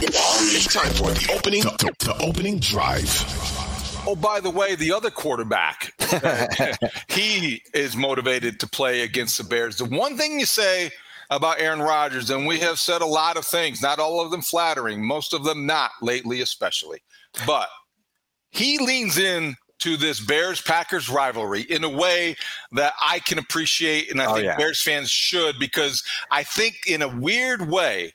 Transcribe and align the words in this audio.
It's 0.00 0.72
time 0.72 0.92
for 0.92 1.10
the 1.10 1.32
opening, 1.34 1.62
the, 1.62 1.92
the 1.98 2.16
opening 2.24 2.58
drive. 2.60 3.08
Oh, 4.06 4.14
by 4.14 4.40
the 4.40 4.50
way, 4.50 4.74
the 4.76 4.92
other 4.92 5.10
quarterback, 5.10 5.92
he 7.08 7.60
is 7.74 7.96
motivated 7.96 8.60
to 8.60 8.68
play 8.68 9.02
against 9.02 9.38
the 9.38 9.44
Bears. 9.44 9.76
The 9.78 9.84
one 9.86 10.16
thing 10.16 10.38
you 10.38 10.46
say 10.46 10.90
about 11.30 11.60
Aaron 11.60 11.80
Rodgers, 11.80 12.30
and 12.30 12.46
we 12.46 12.58
have 12.60 12.78
said 12.78 13.02
a 13.02 13.06
lot 13.06 13.36
of 13.36 13.44
things, 13.44 13.82
not 13.82 13.98
all 13.98 14.20
of 14.20 14.30
them 14.30 14.40
flattering, 14.40 15.04
most 15.04 15.34
of 15.34 15.44
them 15.44 15.66
not 15.66 15.90
lately, 16.00 16.40
especially, 16.40 17.00
but 17.46 17.68
he 18.50 18.78
leans 18.78 19.18
in 19.18 19.56
to 19.80 19.96
this 19.96 20.20
Bears 20.24 20.62
Packers 20.62 21.08
rivalry 21.08 21.62
in 21.62 21.84
a 21.84 21.88
way 21.88 22.34
that 22.72 22.94
I 23.04 23.18
can 23.18 23.38
appreciate, 23.38 24.10
and 24.10 24.22
I 24.22 24.26
Oh, 24.26 24.34
think 24.34 24.44
yeah. 24.46 24.56
Bears 24.56 24.80
fans 24.80 25.10
should, 25.10 25.58
because 25.58 26.02
I 26.30 26.44
think 26.44 26.76
in 26.86 27.02
a 27.02 27.08
weird 27.08 27.68
way, 27.68 28.14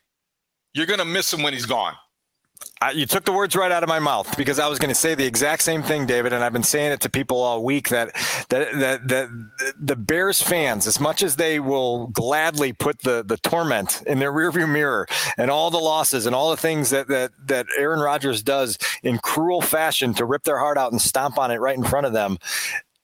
you're 0.74 0.86
going 0.86 1.00
to 1.00 1.06
miss 1.06 1.32
him 1.34 1.44
when 1.44 1.54
he's 1.54 1.66
gone. 1.66 1.96
I, 2.82 2.92
you 2.92 3.06
took 3.06 3.24
the 3.24 3.32
words 3.32 3.56
right 3.56 3.72
out 3.72 3.84
of 3.84 3.90
my 3.90 4.00
mouth 4.00 4.36
because 4.38 4.60
I 4.60 4.68
was 4.68 4.78
going 4.78 4.90
to 4.90 4.96
say 4.96 5.16
the 5.16 5.26
exact 5.26 5.64
same 5.64 5.84
thing, 5.84 6.06
David, 6.06 6.34
and 6.34 6.44
I've 6.44 6.54
been 6.54 6.64
saying 6.64 6.92
it 6.92 7.02
to 7.02 7.10
people 7.10 7.40
all 7.42 7.64
week 7.64 7.90
that 7.90 8.14
that 8.50 8.74
that, 8.78 9.08
that 9.08 9.74
the 9.80 9.96
Bears 9.96 10.42
fans, 10.42 10.86
as 10.86 11.00
much 11.00 11.24
as 11.24 11.38
they 11.38 11.60
will 11.60 12.08
gladly 12.08 12.74
put 12.74 13.00
the 13.00 13.24
the 13.24 13.38
torment 13.38 14.02
in 14.06 14.20
their 14.20 14.34
rearview 14.34 14.70
mirror 14.70 15.08
and 15.38 15.50
all 15.50 15.72
the 15.72 15.80
losses 15.80 16.26
and 16.26 16.36
all 16.36 16.52
the 16.52 16.58
things 16.58 16.90
that 16.90 17.08
that 17.08 17.32
that 17.46 17.68
Aaron 17.78 18.02
Rodgers 18.02 18.44
does 18.44 18.78
in 19.02 19.18
cruel 19.18 19.62
fashion 19.62 20.14
to 20.16 20.26
rip 20.26 20.44
their 20.44 20.60
heart 20.60 20.78
out 20.78 20.92
and 20.92 21.02
stomp 21.02 21.38
on 21.38 21.52
it 21.52 21.60
right 21.62 21.78
in 21.78 21.84
front 21.84 22.06
of 22.06 22.14
them, 22.14 22.38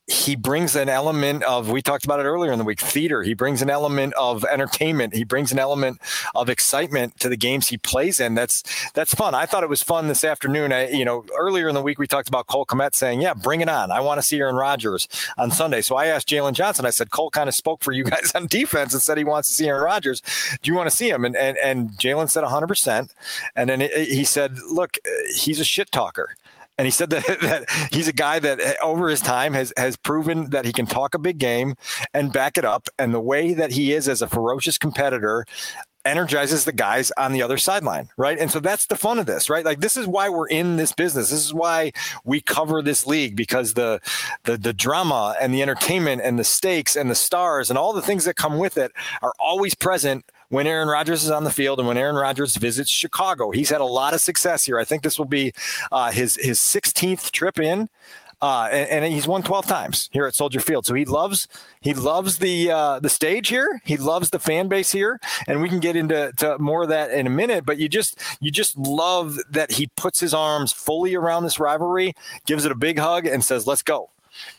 he 0.09 0.35
brings 0.35 0.75
an 0.75 0.89
element 0.89 1.43
of 1.43 1.69
we 1.69 1.81
talked 1.81 2.03
about 2.03 2.19
it 2.19 2.23
earlier 2.23 2.51
in 2.51 2.57
the 2.57 2.65
week 2.65 2.79
theater. 2.79 3.21
He 3.21 3.35
brings 3.35 3.61
an 3.61 3.69
element 3.69 4.13
of 4.15 4.43
entertainment. 4.43 5.13
He 5.13 5.23
brings 5.23 5.51
an 5.51 5.59
element 5.59 6.01
of 6.33 6.49
excitement 6.49 7.19
to 7.19 7.29
the 7.29 7.37
games 7.37 7.67
he 7.67 7.77
plays 7.77 8.19
in. 8.19 8.33
That's 8.33 8.63
that's 8.93 9.13
fun. 9.13 9.35
I 9.35 9.45
thought 9.45 9.63
it 9.63 9.69
was 9.69 9.83
fun 9.83 10.07
this 10.07 10.23
afternoon. 10.23 10.73
I, 10.73 10.89
you 10.89 11.05
know 11.05 11.25
earlier 11.37 11.69
in 11.69 11.75
the 11.75 11.81
week 11.81 11.99
we 11.99 12.07
talked 12.07 12.27
about 12.27 12.47
cole 12.47 12.65
Kmet 12.65 12.95
saying 12.95 13.21
yeah 13.21 13.35
bring 13.35 13.61
it 13.61 13.69
on. 13.69 13.91
I 13.91 13.99
want 13.99 14.19
to 14.19 14.23
see 14.25 14.39
aaron 14.39 14.55
rodgers 14.55 15.07
on 15.37 15.51
sunday. 15.51 15.81
So 15.81 15.95
i 15.95 16.07
asked 16.07 16.27
jaylon 16.27 16.53
johnson 16.53 16.85
i 16.85 16.89
said 16.89 17.11
cole 17.11 17.29
kind 17.29 17.47
of 17.47 17.53
spoke 17.53 17.83
for 17.83 17.91
you 17.91 18.03
guys 18.13 18.31
on 18.33 18.47
defense 18.47 18.93
and 18.93 19.01
said 19.01 19.17
he 19.17 19.23
wants 19.23 19.47
to 19.49 19.53
see 19.53 19.67
aaron 19.67 19.83
rodgers. 19.83 20.21
Do 20.61 20.71
you 20.71 20.75
want 20.75 20.89
to 20.89 20.95
see 20.95 21.09
him? 21.09 21.23
And 21.23 21.35
and, 21.35 21.57
and 21.59 21.91
jalen 21.91 22.29
said 22.29 22.43
100% 22.43 23.09
and 23.55 23.69
then 23.69 23.81
he 23.81 24.23
said 24.23 24.57
look 24.71 24.97
he's 25.35 25.59
a 25.59 25.65
shit 25.65 25.91
talker 25.91 26.35
and 26.79 26.87
he 26.87 26.91
said 26.91 27.09
that, 27.09 27.25
that 27.41 27.69
he's 27.91 28.07
a 28.07 28.13
guy 28.13 28.39
that 28.39 28.61
uh, 28.61 28.73
over 28.81 29.09
his 29.09 29.19
time 29.19 29.53
has 29.53 29.73
has 29.75 29.97
proven 29.97 30.51
that 30.51 30.63
he 30.63 30.71
can 30.71 30.85
talk 30.85 31.13
a 31.13 31.19
big 31.19 31.37
game 31.37 31.75
and 32.13 32.31
back 32.31 32.57
it 32.57 32.63
up. 32.63 32.87
And 32.97 33.13
the 33.13 33.19
way 33.19 33.53
that 33.53 33.73
he 33.73 33.91
is 33.91 34.07
as 34.07 34.21
a 34.21 34.27
ferocious 34.27 34.77
competitor 34.77 35.45
energizes 36.05 36.63
the 36.63 36.71
guys 36.71 37.11
on 37.17 37.33
the 37.33 37.41
other 37.41 37.57
sideline, 37.57 38.07
right? 38.15 38.39
And 38.39 38.49
so 38.49 38.61
that's 38.61 38.85
the 38.85 38.95
fun 38.95 39.19
of 39.19 39.25
this, 39.25 39.49
right? 39.49 39.65
Like 39.65 39.81
this 39.81 39.97
is 39.97 40.07
why 40.07 40.29
we're 40.29 40.47
in 40.47 40.77
this 40.77 40.93
business. 40.93 41.31
This 41.31 41.45
is 41.45 41.53
why 41.53 41.91
we 42.23 42.39
cover 42.39 42.81
this 42.81 43.05
league 43.05 43.35
because 43.35 43.73
the 43.73 43.99
the 44.45 44.57
the 44.57 44.71
drama 44.71 45.35
and 45.41 45.53
the 45.53 45.61
entertainment 45.61 46.21
and 46.23 46.39
the 46.39 46.45
stakes 46.45 46.95
and 46.95 47.11
the 47.11 47.15
stars 47.15 47.69
and 47.69 47.77
all 47.77 47.91
the 47.91 48.01
things 48.01 48.23
that 48.23 48.37
come 48.37 48.57
with 48.57 48.77
it 48.77 48.93
are 49.21 49.33
always 49.37 49.75
present 49.75 50.23
when 50.49 50.67
Aaron 50.67 50.87
Rodgers 50.87 51.23
is 51.23 51.31
on 51.31 51.43
the 51.43 51.51
field 51.51 51.79
and 51.79 51.87
when 51.87 51.97
Aaron 51.97 52.15
Rodgers 52.15 52.55
visits 52.55 52.89
Chicago. 52.89 53.51
He's 53.51 53.69
had 53.69 53.81
a 53.81 53.85
lot 53.85 54.13
of 54.13 54.21
success 54.21 54.65
here. 54.65 54.79
I 54.79 54.83
think 54.83 55.03
this 55.03 55.17
will 55.17 55.25
be 55.25 55.53
uh, 55.91 56.11
his 56.11 56.35
his 56.35 56.59
16th 56.59 57.31
trip 57.31 57.59
in. 57.59 57.89
Uh, 58.41 58.69
and, 58.71 59.03
and 59.03 59.13
he's 59.13 59.27
won 59.27 59.43
12 59.43 59.67
times 59.67 60.09
here 60.13 60.25
at 60.25 60.33
Soldier 60.33 60.61
Field. 60.61 60.85
So 60.85 60.93
he 60.93 61.03
loves 61.03 61.45
he 61.81 61.93
loves 61.93 62.37
the 62.37 62.71
uh, 62.71 62.99
the 62.99 63.09
stage 63.09 63.49
here. 63.49 63.81
He 63.83 63.97
loves 63.97 64.29
the 64.29 64.39
fan 64.39 64.69
base 64.69 64.93
here, 64.93 65.19
and 65.45 65.61
we 65.61 65.67
can 65.67 65.81
get 65.81 65.97
into 65.97 66.31
to 66.37 66.57
more 66.57 66.83
of 66.83 66.89
that 66.89 67.11
in 67.11 67.27
a 67.27 67.29
minute. 67.29 67.65
But 67.65 67.79
you 67.79 67.89
just 67.89 68.17
you 68.39 68.49
just 68.49 68.77
love 68.77 69.37
that 69.49 69.71
he 69.71 69.87
puts 69.97 70.21
his 70.21 70.33
arms 70.33 70.71
fully 70.71 71.15
around 71.15 71.43
this 71.43 71.59
rivalry, 71.59 72.13
gives 72.45 72.63
it 72.63 72.71
a 72.71 72.75
big 72.75 72.97
hug, 72.97 73.25
and 73.25 73.43
says, 73.43 73.67
"Let's 73.67 73.83
go." 73.83 74.09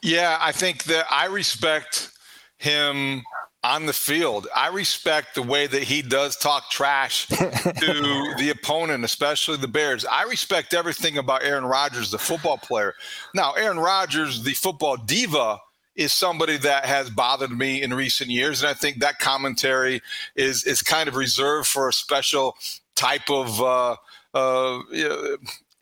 Yeah, 0.02 0.36
I 0.42 0.52
think 0.52 0.84
that 0.84 1.06
I 1.10 1.24
respect 1.26 2.10
him 2.58 3.22
on 3.62 3.86
the 3.86 3.92
field. 3.92 4.48
I 4.54 4.68
respect 4.68 5.34
the 5.34 5.42
way 5.42 5.66
that 5.66 5.82
he 5.82 6.02
does 6.02 6.36
talk 6.36 6.70
trash 6.70 7.26
to 7.26 8.34
the 8.38 8.50
opponent, 8.54 9.04
especially 9.04 9.58
the 9.58 9.68
Bears. 9.68 10.04
I 10.04 10.24
respect 10.24 10.72
everything 10.72 11.18
about 11.18 11.42
Aaron 11.42 11.66
Rodgers, 11.66 12.10
the 12.10 12.18
football 12.18 12.58
player. 12.58 12.94
Now, 13.34 13.52
Aaron 13.52 13.78
Rodgers, 13.78 14.42
the 14.42 14.54
football 14.54 14.96
diva, 14.96 15.58
is 15.94 16.12
somebody 16.12 16.56
that 16.56 16.86
has 16.86 17.10
bothered 17.10 17.50
me 17.50 17.82
in 17.82 17.92
recent 17.92 18.30
years, 18.30 18.62
and 18.62 18.70
I 18.70 18.74
think 18.74 19.00
that 19.00 19.18
commentary 19.18 20.00
is 20.34 20.64
is 20.64 20.80
kind 20.80 21.08
of 21.08 21.16
reserved 21.16 21.68
for 21.68 21.88
a 21.88 21.92
special 21.92 22.56
type 22.94 23.28
of. 23.28 23.60
Uh, 23.60 23.96
uh, 24.32 24.78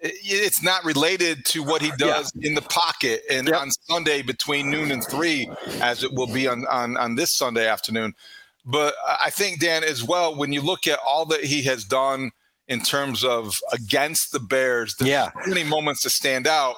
it's 0.01 0.63
not 0.63 0.85
related 0.85 1.45
to 1.47 1.63
what 1.63 1.83
he 1.83 1.91
does 1.99 2.33
yeah. 2.35 2.49
in 2.49 2.55
the 2.55 2.63
pocket 2.63 3.23
and 3.31 3.49
yep. 3.49 3.61
on 3.61 3.71
Sunday 3.71 4.23
between 4.23 4.71
noon 4.71 4.91
and 4.91 5.05
three, 5.05 5.51
as 5.81 6.05
it 6.05 6.13
will 6.13 6.27
be 6.27 6.47
on, 6.47 6.67
on, 6.69 6.97
on 6.97 7.17
this 7.17 7.33
Sunday 7.33 7.67
afternoon. 7.67 8.15
But 8.65 8.95
I 9.07 9.31
think, 9.31 9.61
Dan, 9.61 9.83
as 9.83 10.05
well, 10.05 10.37
when 10.37 10.53
you 10.53 10.61
look 10.61 10.87
at 10.87 10.99
all 11.07 11.25
that 11.27 11.45
he 11.45 11.63
has 11.63 11.85
done 11.85 12.33
in 12.69 12.81
terms 12.81 13.25
of 13.25 13.59
against 13.73 14.31
the 14.31 14.41
Bears, 14.41 14.95
there's 14.97 15.11
yeah. 15.11 15.31
so 15.45 15.51
many 15.51 15.65
moments 15.65 16.03
to 16.03 16.11
stand 16.11 16.47
out. 16.47 16.77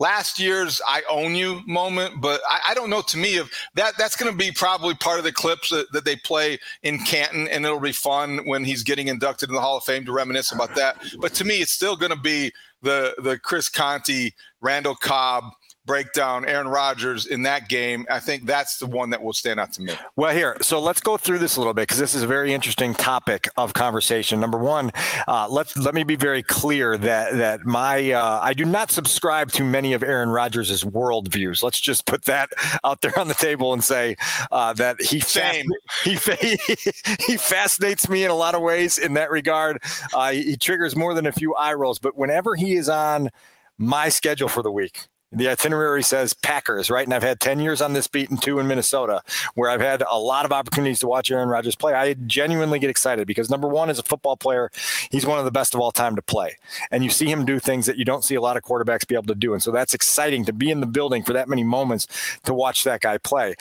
Last 0.00 0.38
year's 0.38 0.80
"I 0.86 1.02
own 1.10 1.34
you" 1.34 1.60
moment, 1.66 2.20
but 2.20 2.40
I, 2.48 2.60
I 2.68 2.74
don't 2.74 2.90
know. 2.90 3.02
To 3.02 3.16
me, 3.16 3.36
if 3.36 3.50
that 3.74 3.94
that's 3.98 4.16
going 4.16 4.30
to 4.30 4.36
be 4.36 4.52
probably 4.52 4.94
part 4.94 5.18
of 5.18 5.24
the 5.24 5.32
clips 5.32 5.70
that, 5.70 5.86
that 5.92 6.04
they 6.04 6.16
play 6.16 6.58
in 6.82 6.98
Canton, 7.00 7.48
and 7.48 7.64
it'll 7.64 7.80
be 7.80 7.92
fun 7.92 8.46
when 8.46 8.64
he's 8.64 8.82
getting 8.82 9.08
inducted 9.08 9.48
in 9.48 9.54
the 9.54 9.60
Hall 9.60 9.76
of 9.76 9.84
Fame 9.84 10.04
to 10.04 10.12
reminisce 10.12 10.52
about 10.52 10.74
that. 10.76 11.02
But 11.18 11.34
to 11.34 11.44
me, 11.44 11.56
it's 11.56 11.72
still 11.72 11.96
going 11.96 12.12
to 12.12 12.20
be 12.20 12.52
the 12.82 13.14
the 13.18 13.38
Chris 13.38 13.68
Conte, 13.68 14.30
Randall 14.60 14.94
Cobb 14.94 15.52
breakdown, 15.88 16.44
Aaron 16.44 16.68
Rodgers 16.68 17.26
in 17.26 17.42
that 17.42 17.68
game. 17.68 18.06
I 18.08 18.20
think 18.20 18.44
that's 18.44 18.78
the 18.78 18.86
one 18.86 19.10
that 19.10 19.20
will 19.20 19.32
stand 19.32 19.58
out 19.58 19.72
to 19.72 19.82
me. 19.82 19.94
Well, 20.14 20.32
here, 20.32 20.56
so 20.60 20.78
let's 20.78 21.00
go 21.00 21.16
through 21.16 21.38
this 21.38 21.56
a 21.56 21.60
little 21.60 21.74
bit 21.74 21.82
because 21.82 21.98
this 21.98 22.14
is 22.14 22.22
a 22.22 22.26
very 22.28 22.54
interesting 22.54 22.94
topic 22.94 23.48
of 23.56 23.74
conversation. 23.74 24.38
Number 24.38 24.58
one, 24.58 24.92
uh, 25.26 25.48
let's 25.50 25.76
let 25.76 25.94
me 25.94 26.04
be 26.04 26.14
very 26.14 26.44
clear 26.44 26.96
that 26.98 27.32
that 27.32 27.64
my 27.64 28.12
uh, 28.12 28.38
I 28.40 28.54
do 28.54 28.64
not 28.64 28.92
subscribe 28.92 29.50
to 29.52 29.64
many 29.64 29.94
of 29.94 30.04
Aaron 30.04 30.28
Rodgers' 30.28 30.84
worldviews. 30.84 31.62
Let's 31.62 31.80
just 31.80 32.06
put 32.06 32.26
that 32.26 32.50
out 32.84 33.00
there 33.00 33.18
on 33.18 33.26
the 33.26 33.34
table 33.34 33.72
and 33.72 33.82
say 33.82 34.16
uh, 34.52 34.74
that 34.74 35.00
he 35.00 35.18
Same. 35.20 35.66
he 36.04 36.10
he 37.26 37.36
fascinates 37.36 38.08
me 38.08 38.24
in 38.24 38.30
a 38.30 38.34
lot 38.34 38.54
of 38.54 38.60
ways 38.60 38.98
in 38.98 39.14
that 39.14 39.30
regard. 39.30 39.82
Uh, 40.12 40.32
he 40.32 40.56
triggers 40.56 40.94
more 40.94 41.14
than 41.14 41.26
a 41.26 41.32
few 41.32 41.54
eye 41.54 41.72
rolls, 41.72 41.98
but 41.98 42.16
whenever 42.16 42.54
he 42.54 42.74
is 42.74 42.88
on 42.88 43.30
my 43.78 44.08
schedule 44.10 44.48
for 44.48 44.62
the 44.62 44.70
week, 44.70 45.06
the 45.30 45.48
itinerary 45.48 46.02
says 46.02 46.32
Packers, 46.32 46.90
right? 46.90 47.06
And 47.06 47.12
I've 47.12 47.22
had 47.22 47.40
10 47.40 47.60
years 47.60 47.82
on 47.82 47.92
this 47.92 48.06
beat 48.06 48.30
and 48.30 48.40
two 48.40 48.58
in 48.58 48.66
Minnesota, 48.66 49.22
where 49.54 49.70
I've 49.70 49.80
had 49.80 50.02
a 50.10 50.18
lot 50.18 50.44
of 50.44 50.52
opportunities 50.52 51.00
to 51.00 51.06
watch 51.06 51.30
Aaron 51.30 51.48
Rodgers 51.48 51.76
play. 51.76 51.94
I 51.94 52.14
genuinely 52.14 52.78
get 52.78 52.90
excited 52.90 53.26
because 53.26 53.50
number 53.50 53.68
one, 53.68 53.90
as 53.90 53.98
a 53.98 54.02
football 54.02 54.36
player, 54.36 54.70
he's 55.10 55.26
one 55.26 55.38
of 55.38 55.44
the 55.44 55.50
best 55.50 55.74
of 55.74 55.80
all 55.80 55.92
time 55.92 56.16
to 56.16 56.22
play. 56.22 56.56
And 56.90 57.04
you 57.04 57.10
see 57.10 57.26
him 57.26 57.44
do 57.44 57.58
things 57.58 57.86
that 57.86 57.96
you 57.98 58.04
don't 58.04 58.24
see 58.24 58.34
a 58.34 58.40
lot 58.40 58.56
of 58.56 58.62
quarterbacks 58.62 59.06
be 59.06 59.14
able 59.14 59.24
to 59.24 59.34
do. 59.34 59.52
And 59.52 59.62
so 59.62 59.70
that's 59.70 59.94
exciting 59.94 60.44
to 60.46 60.52
be 60.52 60.70
in 60.70 60.80
the 60.80 60.86
building 60.86 61.22
for 61.22 61.34
that 61.34 61.48
many 61.48 61.64
moments 61.64 62.06
to 62.44 62.54
watch 62.54 62.84
that 62.84 63.00
guy 63.00 63.18
play 63.18 63.54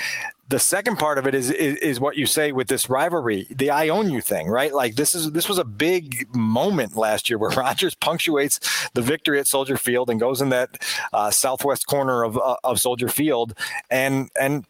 the 0.49 0.59
second 0.59 0.97
part 0.97 1.17
of 1.17 1.27
it 1.27 1.35
is, 1.35 1.51
is, 1.51 1.77
is 1.77 1.99
what 1.99 2.15
you 2.15 2.25
say 2.25 2.51
with 2.51 2.67
this 2.67 2.89
rivalry, 2.89 3.47
the 3.49 3.69
I 3.69 3.89
own 3.89 4.09
you 4.09 4.21
thing, 4.21 4.47
right? 4.47 4.73
Like 4.73 4.95
this 4.95 5.13
is 5.13 5.31
this 5.31 5.49
was 5.49 5.57
a 5.57 5.65
big 5.65 6.33
moment 6.35 6.95
last 6.95 7.29
year 7.29 7.37
where 7.37 7.49
Rodgers 7.57 7.95
punctuates 7.95 8.59
the 8.93 9.01
victory 9.01 9.39
at 9.39 9.47
Soldier 9.47 9.77
Field 9.77 10.09
and 10.09 10.19
goes 10.19 10.41
in 10.41 10.49
that 10.49 10.81
uh, 11.11 11.31
southwest 11.31 11.87
corner 11.87 12.23
of 12.23 12.37
uh, 12.37 12.55
of 12.63 12.79
Soldier 12.79 13.09
Field 13.09 13.53
and 13.89 14.29
and 14.39 14.65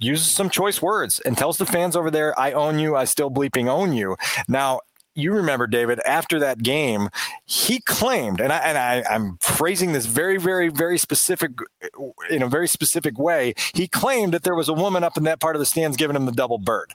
uses 0.00 0.30
some 0.30 0.50
choice 0.50 0.82
words 0.82 1.20
and 1.20 1.36
tells 1.36 1.58
the 1.58 1.66
fans 1.66 1.96
over 1.96 2.10
there, 2.10 2.38
I 2.38 2.52
own 2.52 2.78
you, 2.78 2.96
I 2.96 3.04
still 3.04 3.30
bleeping 3.30 3.68
own 3.68 3.92
you. 3.92 4.16
Now, 4.48 4.80
you 5.14 5.32
remember, 5.32 5.66
David, 5.66 6.00
after 6.06 6.38
that 6.40 6.62
game, 6.62 7.08
he 7.44 7.80
claimed, 7.80 8.40
and 8.40 8.52
I 8.52 8.58
and 8.58 8.78
I, 8.78 9.04
I'm 9.08 9.38
phrasing 9.40 9.92
this 9.92 10.06
very, 10.06 10.38
very, 10.38 10.68
very 10.68 10.98
specific 10.98 11.52
in 12.30 12.42
a 12.42 12.48
very 12.48 12.68
specific 12.68 13.18
way. 13.18 13.54
He 13.74 13.88
claimed 13.88 14.32
that 14.34 14.42
there 14.42 14.54
was 14.54 14.68
a 14.68 14.72
woman 14.72 15.04
up 15.04 15.16
in 15.16 15.24
that 15.24 15.40
part 15.40 15.56
of 15.56 15.60
the 15.60 15.66
stands 15.66 15.96
giving 15.96 16.16
him 16.16 16.26
the 16.26 16.32
double 16.32 16.58
bird. 16.58 16.94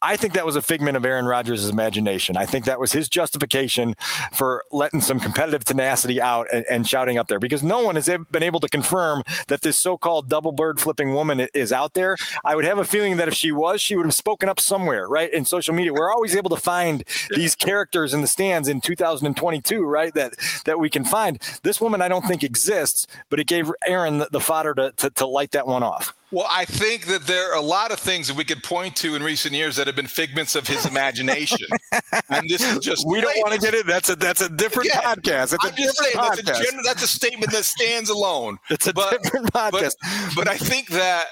I 0.00 0.16
think 0.16 0.34
that 0.34 0.46
was 0.46 0.54
a 0.54 0.62
figment 0.62 0.96
of 0.96 1.04
Aaron 1.04 1.26
Rodgers' 1.26 1.68
imagination. 1.68 2.36
I 2.36 2.46
think 2.46 2.66
that 2.66 2.78
was 2.78 2.92
his 2.92 3.08
justification 3.08 3.96
for 4.32 4.62
letting 4.70 5.00
some 5.00 5.18
competitive 5.18 5.64
tenacity 5.64 6.20
out 6.20 6.46
and, 6.52 6.64
and, 6.70 6.88
shouting 6.88 7.18
up 7.18 7.26
there 7.26 7.40
because 7.40 7.62
no 7.62 7.82
one 7.82 7.96
has 7.96 8.08
been 8.30 8.42
able 8.42 8.60
to 8.60 8.68
confirm 8.68 9.24
that 9.48 9.62
this 9.62 9.76
so 9.76 9.98
called 9.98 10.28
double 10.28 10.52
bird 10.52 10.80
flipping 10.80 11.12
woman 11.12 11.48
is 11.52 11.72
out 11.72 11.94
there. 11.94 12.16
I 12.44 12.54
would 12.54 12.64
have 12.64 12.78
a 12.78 12.84
feeling 12.84 13.16
that 13.16 13.28
if 13.28 13.34
she 13.34 13.50
was, 13.50 13.80
she 13.80 13.96
would 13.96 14.06
have 14.06 14.14
spoken 14.14 14.48
up 14.48 14.60
somewhere, 14.60 15.08
right? 15.08 15.32
In 15.32 15.44
social 15.44 15.74
media. 15.74 15.92
We're 15.92 16.12
always 16.12 16.36
able 16.36 16.50
to 16.50 16.56
find 16.56 17.02
these 17.30 17.56
characters 17.56 18.14
in 18.14 18.20
the 18.20 18.28
stands 18.28 18.68
in 18.68 18.80
2022, 18.80 19.82
right? 19.82 20.14
That 20.14 20.34
that 20.64 20.78
we 20.78 20.88
can 20.88 21.04
find. 21.04 21.40
This 21.62 21.80
woman, 21.80 22.00
I 22.00 22.08
don't 22.08 22.24
think 22.24 22.44
exists, 22.44 23.06
but 23.30 23.40
it 23.40 23.48
gave 23.48 23.70
Aaron 23.84 24.18
the, 24.18 24.28
the 24.30 24.40
fodder 24.40 24.74
to, 24.74 24.92
to, 24.92 25.10
to 25.10 25.26
light 25.26 25.50
that 25.50 25.66
one 25.66 25.82
off. 25.82 26.14
Well, 26.30 26.46
I 26.50 26.66
think 26.66 27.06
that 27.06 27.26
there 27.26 27.50
are 27.50 27.56
a 27.56 27.62
lot 27.62 27.90
of 27.90 27.98
things 27.98 28.28
that 28.28 28.36
we 28.36 28.44
could 28.44 28.62
point 28.62 28.94
to 28.96 29.14
in 29.14 29.22
recent 29.22 29.54
years 29.54 29.76
that 29.76 29.86
have 29.86 29.96
been 29.96 30.06
figments 30.06 30.56
of 30.56 30.66
his 30.66 30.84
imagination, 30.84 31.66
and 32.28 32.48
this 32.50 32.62
is 32.62 32.80
just 32.80 33.06
we 33.06 33.22
don't 33.22 33.38
want 33.38 33.54
to 33.54 33.58
get 33.58 33.72
it. 33.72 33.86
That's 33.86 34.10
a 34.10 34.16
that's 34.16 34.42
a 34.42 34.48
different 34.50 34.90
yeah, 34.92 35.00
podcast. 35.00 35.54
It's 35.54 35.64
I'm 35.64 35.72
a 35.72 35.76
just 35.76 35.96
saying 35.96 36.14
podcast. 36.14 36.44
that's 36.44 36.60
a, 36.60 36.64
gen- 36.64 36.82
that's 36.84 37.02
a 37.02 37.08
statement 37.08 37.52
that 37.52 37.64
stands 37.64 38.10
alone. 38.10 38.58
It's 38.70 38.86
a 38.86 38.92
but, 38.92 39.22
different 39.22 39.52
podcast. 39.52 39.94
But, 40.02 40.34
but 40.36 40.48
I 40.48 40.56
think 40.58 40.88
that 40.88 41.24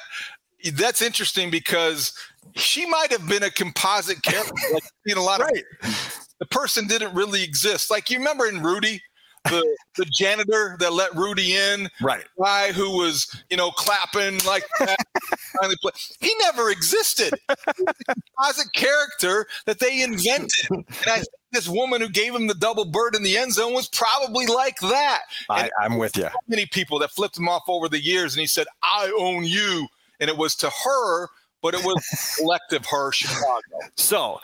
that's 0.72 1.02
interesting 1.02 1.50
because 1.50 2.12
she 2.54 2.86
might 2.86 3.12
have 3.12 3.28
been 3.28 3.42
a 3.42 3.50
composite 3.50 4.22
character. 4.22 4.54
Like 4.72 4.82
seen 5.06 5.18
a 5.18 5.22
lot 5.22 5.40
right. 5.40 5.62
of 5.82 6.26
the 6.40 6.46
person 6.46 6.86
didn't 6.86 7.14
really 7.14 7.42
exist. 7.42 7.90
Like 7.90 8.10
you 8.10 8.18
remember 8.18 8.46
in 8.46 8.62
Rudy 8.62 9.00
the 9.50 9.76
the 9.96 10.04
janitor 10.06 10.76
that 10.80 10.92
let 10.92 11.14
Rudy 11.14 11.54
in, 11.54 11.88
right? 12.00 12.24
Guy 12.38 12.72
who 12.72 12.96
was 12.96 13.26
you 13.50 13.56
know 13.56 13.70
clapping 13.70 14.38
like 14.46 14.64
that. 14.80 14.96
finally 15.60 15.76
play. 15.80 15.92
He 16.20 16.32
never 16.40 16.70
existed. 16.70 17.34
Composite 18.06 18.72
character 18.72 19.46
that 19.66 19.78
they 19.78 20.02
invented, 20.02 20.70
and 20.70 20.84
I 21.06 21.16
think 21.16 21.28
this 21.52 21.68
woman 21.68 22.00
who 22.00 22.08
gave 22.08 22.34
him 22.34 22.46
the 22.46 22.54
double 22.54 22.84
bird 22.84 23.14
in 23.14 23.22
the 23.22 23.36
end 23.38 23.52
zone 23.52 23.72
was 23.72 23.88
probably 23.88 24.46
like 24.46 24.78
that. 24.80 25.22
I, 25.48 25.70
am 25.82 25.98
with 25.98 26.16
you. 26.16 26.24
So 26.24 26.30
many 26.48 26.66
people 26.66 26.98
that 27.00 27.10
flipped 27.10 27.38
him 27.38 27.48
off 27.48 27.64
over 27.68 27.88
the 27.88 28.02
years, 28.02 28.34
and 28.34 28.40
he 28.40 28.46
said, 28.46 28.66
"I 28.82 29.12
own 29.18 29.44
you," 29.44 29.86
and 30.20 30.28
it 30.28 30.36
was 30.36 30.54
to 30.56 30.70
her 30.84 31.28
but 31.62 31.74
it 31.74 31.84
was 31.84 32.36
collective 32.38 32.86
her 32.86 33.10
Chicago. 33.10 33.60
So 33.96 34.40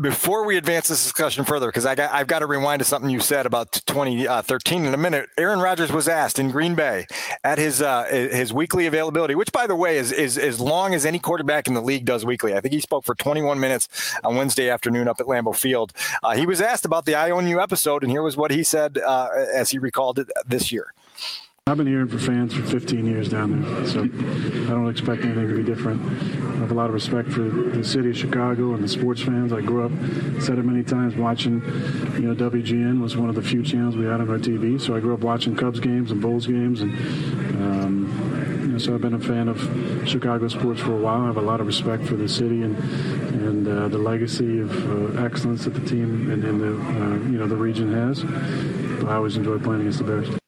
before 0.00 0.44
we 0.44 0.56
advance 0.56 0.88
this 0.88 1.02
discussion 1.02 1.44
further, 1.44 1.66
because 1.66 1.84
I 1.84 1.94
got, 1.94 2.12
I've 2.12 2.26
got 2.26 2.40
to 2.40 2.46
rewind 2.46 2.78
to 2.80 2.84
something 2.84 3.10
you 3.10 3.20
said 3.20 3.46
about 3.46 3.72
2013 3.72 4.84
uh, 4.84 4.88
in 4.88 4.94
a 4.94 4.96
minute. 4.96 5.28
Aaron 5.36 5.58
Rodgers 5.58 5.90
was 5.90 6.06
asked 6.08 6.38
in 6.38 6.50
Green 6.50 6.74
Bay 6.74 7.06
at 7.42 7.58
his 7.58 7.82
uh, 7.82 8.04
his 8.04 8.52
weekly 8.52 8.86
availability, 8.86 9.34
which, 9.34 9.50
by 9.52 9.66
the 9.66 9.74
way, 9.74 9.98
is, 9.98 10.12
is 10.12 10.38
as 10.38 10.60
long 10.60 10.94
as 10.94 11.04
any 11.04 11.18
quarterback 11.18 11.66
in 11.66 11.74
the 11.74 11.82
league 11.82 12.04
does 12.04 12.24
weekly. 12.24 12.54
I 12.54 12.60
think 12.60 12.74
he 12.74 12.80
spoke 12.80 13.04
for 13.04 13.14
21 13.14 13.58
minutes 13.58 14.14
on 14.22 14.36
Wednesday 14.36 14.70
afternoon 14.70 15.08
up 15.08 15.20
at 15.20 15.26
Lambeau 15.26 15.56
Field. 15.56 15.92
Uh, 16.22 16.36
he 16.36 16.46
was 16.46 16.60
asked 16.60 16.84
about 16.84 17.04
the 17.04 17.14
I 17.14 17.30
Own 17.30 17.46
You 17.46 17.60
episode, 17.60 18.02
and 18.02 18.10
here 18.12 18.22
was 18.22 18.36
what 18.36 18.50
he 18.50 18.62
said 18.62 18.98
uh, 18.98 19.28
as 19.52 19.70
he 19.70 19.78
recalled 19.78 20.18
it 20.18 20.28
this 20.46 20.70
year. 20.70 20.92
I've 21.68 21.76
been 21.76 21.86
hearing 21.86 22.08
for 22.08 22.18
fans 22.18 22.54
for 22.54 22.62
15 22.62 23.04
years 23.04 23.28
down 23.28 23.60
there, 23.60 23.86
so 23.86 24.00
I 24.00 24.70
don't 24.70 24.88
expect 24.88 25.22
anything 25.22 25.48
to 25.48 25.54
be 25.54 25.62
different. 25.62 26.00
I 26.02 26.60
have 26.60 26.70
a 26.70 26.74
lot 26.74 26.86
of 26.86 26.94
respect 26.94 27.30
for 27.30 27.42
the 27.42 27.84
city 27.84 28.08
of 28.08 28.16
Chicago 28.16 28.72
and 28.72 28.82
the 28.82 28.88
sports 28.88 29.20
fans. 29.20 29.52
I 29.52 29.60
grew 29.60 29.84
up, 29.84 29.92
said 30.40 30.58
it 30.58 30.64
many 30.64 30.82
times, 30.82 31.14
watching, 31.14 31.60
you 32.14 32.20
know, 32.20 32.34
WGN 32.34 33.02
was 33.02 33.18
one 33.18 33.28
of 33.28 33.34
the 33.34 33.42
few 33.42 33.62
channels 33.62 33.98
we 33.98 34.06
had 34.06 34.22
on 34.22 34.30
our 34.30 34.38
TV. 34.38 34.80
So 34.80 34.96
I 34.96 35.00
grew 35.00 35.12
up 35.12 35.20
watching 35.20 35.54
Cubs 35.54 35.78
games 35.78 36.10
and 36.10 36.22
Bulls 36.22 36.46
games, 36.46 36.80
and 36.80 36.90
um, 37.60 38.60
you 38.62 38.68
know, 38.68 38.78
so 38.78 38.94
I've 38.94 39.02
been 39.02 39.12
a 39.12 39.20
fan 39.20 39.48
of 39.48 39.60
Chicago 40.08 40.48
sports 40.48 40.80
for 40.80 40.94
a 40.94 40.96
while. 40.96 41.20
I 41.20 41.26
have 41.26 41.36
a 41.36 41.42
lot 41.42 41.60
of 41.60 41.66
respect 41.66 42.04
for 42.04 42.16
the 42.16 42.30
city 42.30 42.62
and 42.62 42.78
and 43.44 43.68
uh, 43.68 43.88
the 43.88 43.98
legacy 43.98 44.60
of 44.60 45.16
uh, 45.18 45.22
excellence 45.22 45.66
that 45.66 45.74
the 45.74 45.86
team 45.86 46.30
and, 46.30 46.42
and 46.44 46.60
the 46.62 46.68
uh, 46.68 47.30
you 47.30 47.36
know 47.36 47.46
the 47.46 47.56
region 47.56 47.92
has. 47.92 48.24
But 49.02 49.10
I 49.10 49.16
always 49.16 49.36
enjoy 49.36 49.58
playing 49.58 49.82
against 49.82 49.98
the 49.98 50.04
Bears. 50.04 50.38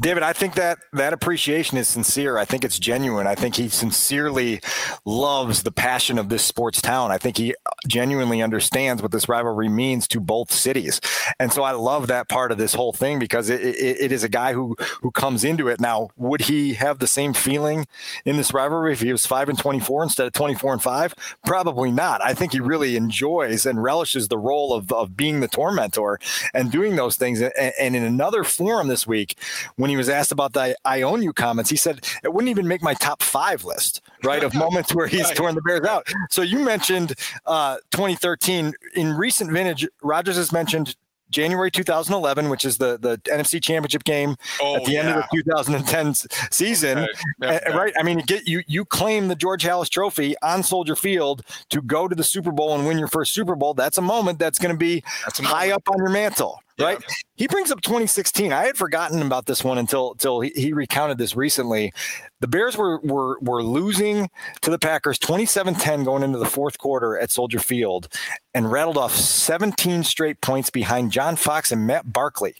David, 0.00 0.24
I 0.24 0.32
think 0.32 0.54
that 0.54 0.78
that 0.92 1.12
appreciation 1.12 1.78
is 1.78 1.86
sincere. 1.86 2.36
I 2.36 2.44
think 2.44 2.64
it's 2.64 2.80
genuine. 2.80 3.28
I 3.28 3.36
think 3.36 3.54
he 3.54 3.68
sincerely 3.68 4.60
loves 5.04 5.62
the 5.62 5.70
passion 5.70 6.18
of 6.18 6.28
this 6.28 6.42
sports 6.44 6.82
town. 6.82 7.12
I 7.12 7.18
think 7.18 7.36
he 7.36 7.54
genuinely 7.86 8.42
understands 8.42 9.02
what 9.02 9.12
this 9.12 9.28
rivalry 9.28 9.68
means 9.68 10.08
to 10.08 10.18
both 10.18 10.50
cities. 10.50 11.00
And 11.38 11.52
so 11.52 11.62
I 11.62 11.72
love 11.72 12.08
that 12.08 12.28
part 12.28 12.50
of 12.50 12.58
this 12.58 12.74
whole 12.74 12.92
thing 12.92 13.20
because 13.20 13.48
it, 13.48 13.60
it, 13.60 14.00
it 14.00 14.12
is 14.12 14.24
a 14.24 14.28
guy 14.28 14.52
who 14.52 14.74
who 15.00 15.12
comes 15.12 15.44
into 15.44 15.68
it. 15.68 15.80
Now, 15.80 16.08
would 16.16 16.42
he 16.42 16.74
have 16.74 16.98
the 16.98 17.06
same 17.06 17.32
feeling 17.32 17.86
in 18.24 18.36
this 18.36 18.52
rivalry 18.52 18.92
if 18.92 19.00
he 19.00 19.12
was 19.12 19.26
5 19.26 19.48
and 19.48 19.58
24 19.58 20.02
instead 20.02 20.26
of 20.26 20.32
24 20.32 20.72
and 20.72 20.82
5? 20.82 21.14
Probably 21.46 21.92
not. 21.92 22.20
I 22.20 22.34
think 22.34 22.52
he 22.52 22.58
really 22.58 22.96
enjoys 22.96 23.64
and 23.64 23.80
relishes 23.80 24.26
the 24.26 24.38
role 24.38 24.72
of, 24.72 24.90
of 24.90 25.16
being 25.16 25.38
the 25.38 25.46
tormentor 25.48 26.18
and 26.52 26.72
doing 26.72 26.96
those 26.96 27.14
things. 27.14 27.40
And, 27.40 27.52
and 27.78 27.94
in 27.94 28.02
another 28.02 28.42
forum 28.42 28.88
this 28.88 29.06
week, 29.06 29.38
when 29.84 29.90
he 29.90 29.98
was 29.98 30.08
asked 30.08 30.32
about 30.32 30.54
the 30.54 30.74
I 30.86 31.02
own 31.02 31.22
you 31.22 31.34
comments, 31.34 31.68
he 31.68 31.76
said 31.76 32.06
it 32.22 32.32
wouldn't 32.32 32.48
even 32.48 32.66
make 32.66 32.82
my 32.82 32.94
top 32.94 33.22
five 33.22 33.66
list, 33.66 34.00
right? 34.22 34.42
Of 34.42 34.54
moments 34.54 34.94
where 34.94 35.06
he's 35.06 35.24
right. 35.24 35.36
torn 35.36 35.54
the 35.54 35.60
Bears 35.60 35.86
out. 35.86 36.10
So 36.30 36.40
you 36.40 36.60
mentioned 36.60 37.12
uh, 37.44 37.76
2013. 37.90 38.72
In 38.94 39.12
recent 39.12 39.52
vintage, 39.52 39.86
Rodgers 40.02 40.36
has 40.36 40.52
mentioned 40.52 40.96
January 41.28 41.70
2011, 41.70 42.48
which 42.48 42.64
is 42.64 42.78
the, 42.78 42.96
the 42.96 43.18
NFC 43.30 43.62
Championship 43.62 44.04
game 44.04 44.36
oh, 44.62 44.76
at 44.76 44.86
the 44.86 44.92
yeah. 44.92 45.00
end 45.00 45.08
of 45.10 45.24
the 45.30 45.42
2010 45.42 46.14
season, 46.50 47.06
okay. 47.42 47.60
right? 47.74 47.92
I 47.98 48.02
mean, 48.02 48.20
you 48.20 48.24
get 48.24 48.48
you 48.48 48.62
you 48.66 48.86
claim 48.86 49.28
the 49.28 49.36
George 49.36 49.64
Halas 49.64 49.90
Trophy 49.90 50.34
on 50.40 50.62
Soldier 50.62 50.96
Field 50.96 51.42
to 51.68 51.82
go 51.82 52.08
to 52.08 52.14
the 52.14 52.24
Super 52.24 52.52
Bowl 52.52 52.74
and 52.74 52.86
win 52.86 52.98
your 52.98 53.08
first 53.08 53.34
Super 53.34 53.54
Bowl. 53.54 53.74
That's 53.74 53.98
a 53.98 54.02
moment 54.02 54.38
that's 54.38 54.58
going 54.58 54.74
to 54.74 54.78
be 54.78 55.02
high 55.04 55.72
up 55.72 55.86
on 55.90 55.98
your 55.98 56.08
mantle, 56.08 56.60
right? 56.78 56.98
Yeah. 57.00 57.14
He 57.36 57.46
brings 57.46 57.70
up 57.70 57.80
2016. 57.80 58.52
I 58.52 58.64
had 58.64 58.76
forgotten 58.76 59.22
about 59.22 59.46
this 59.46 59.64
one 59.64 59.78
until 59.78 60.12
until 60.12 60.40
he, 60.40 60.50
he, 60.54 60.72
recounted 60.72 61.18
this 61.18 61.36
recently. 61.36 61.92
The 62.40 62.48
Bears 62.48 62.76
were 62.76 63.00
were 63.00 63.38
were 63.40 63.62
losing 63.62 64.30
to 64.62 64.70
the 64.70 64.78
Packers 64.78 65.18
27-10 65.18 66.04
going 66.04 66.22
into 66.22 66.38
the 66.38 66.46
fourth 66.46 66.78
quarter 66.78 67.18
at 67.18 67.30
Soldier 67.30 67.58
Field 67.58 68.08
and 68.54 68.70
rattled 68.70 68.96
off 68.96 69.14
17 69.14 70.04
straight 70.04 70.40
points 70.40 70.70
behind 70.70 71.12
John 71.12 71.36
Fox 71.36 71.72
and 71.72 71.86
Matt 71.86 72.12
Barkley. 72.12 72.56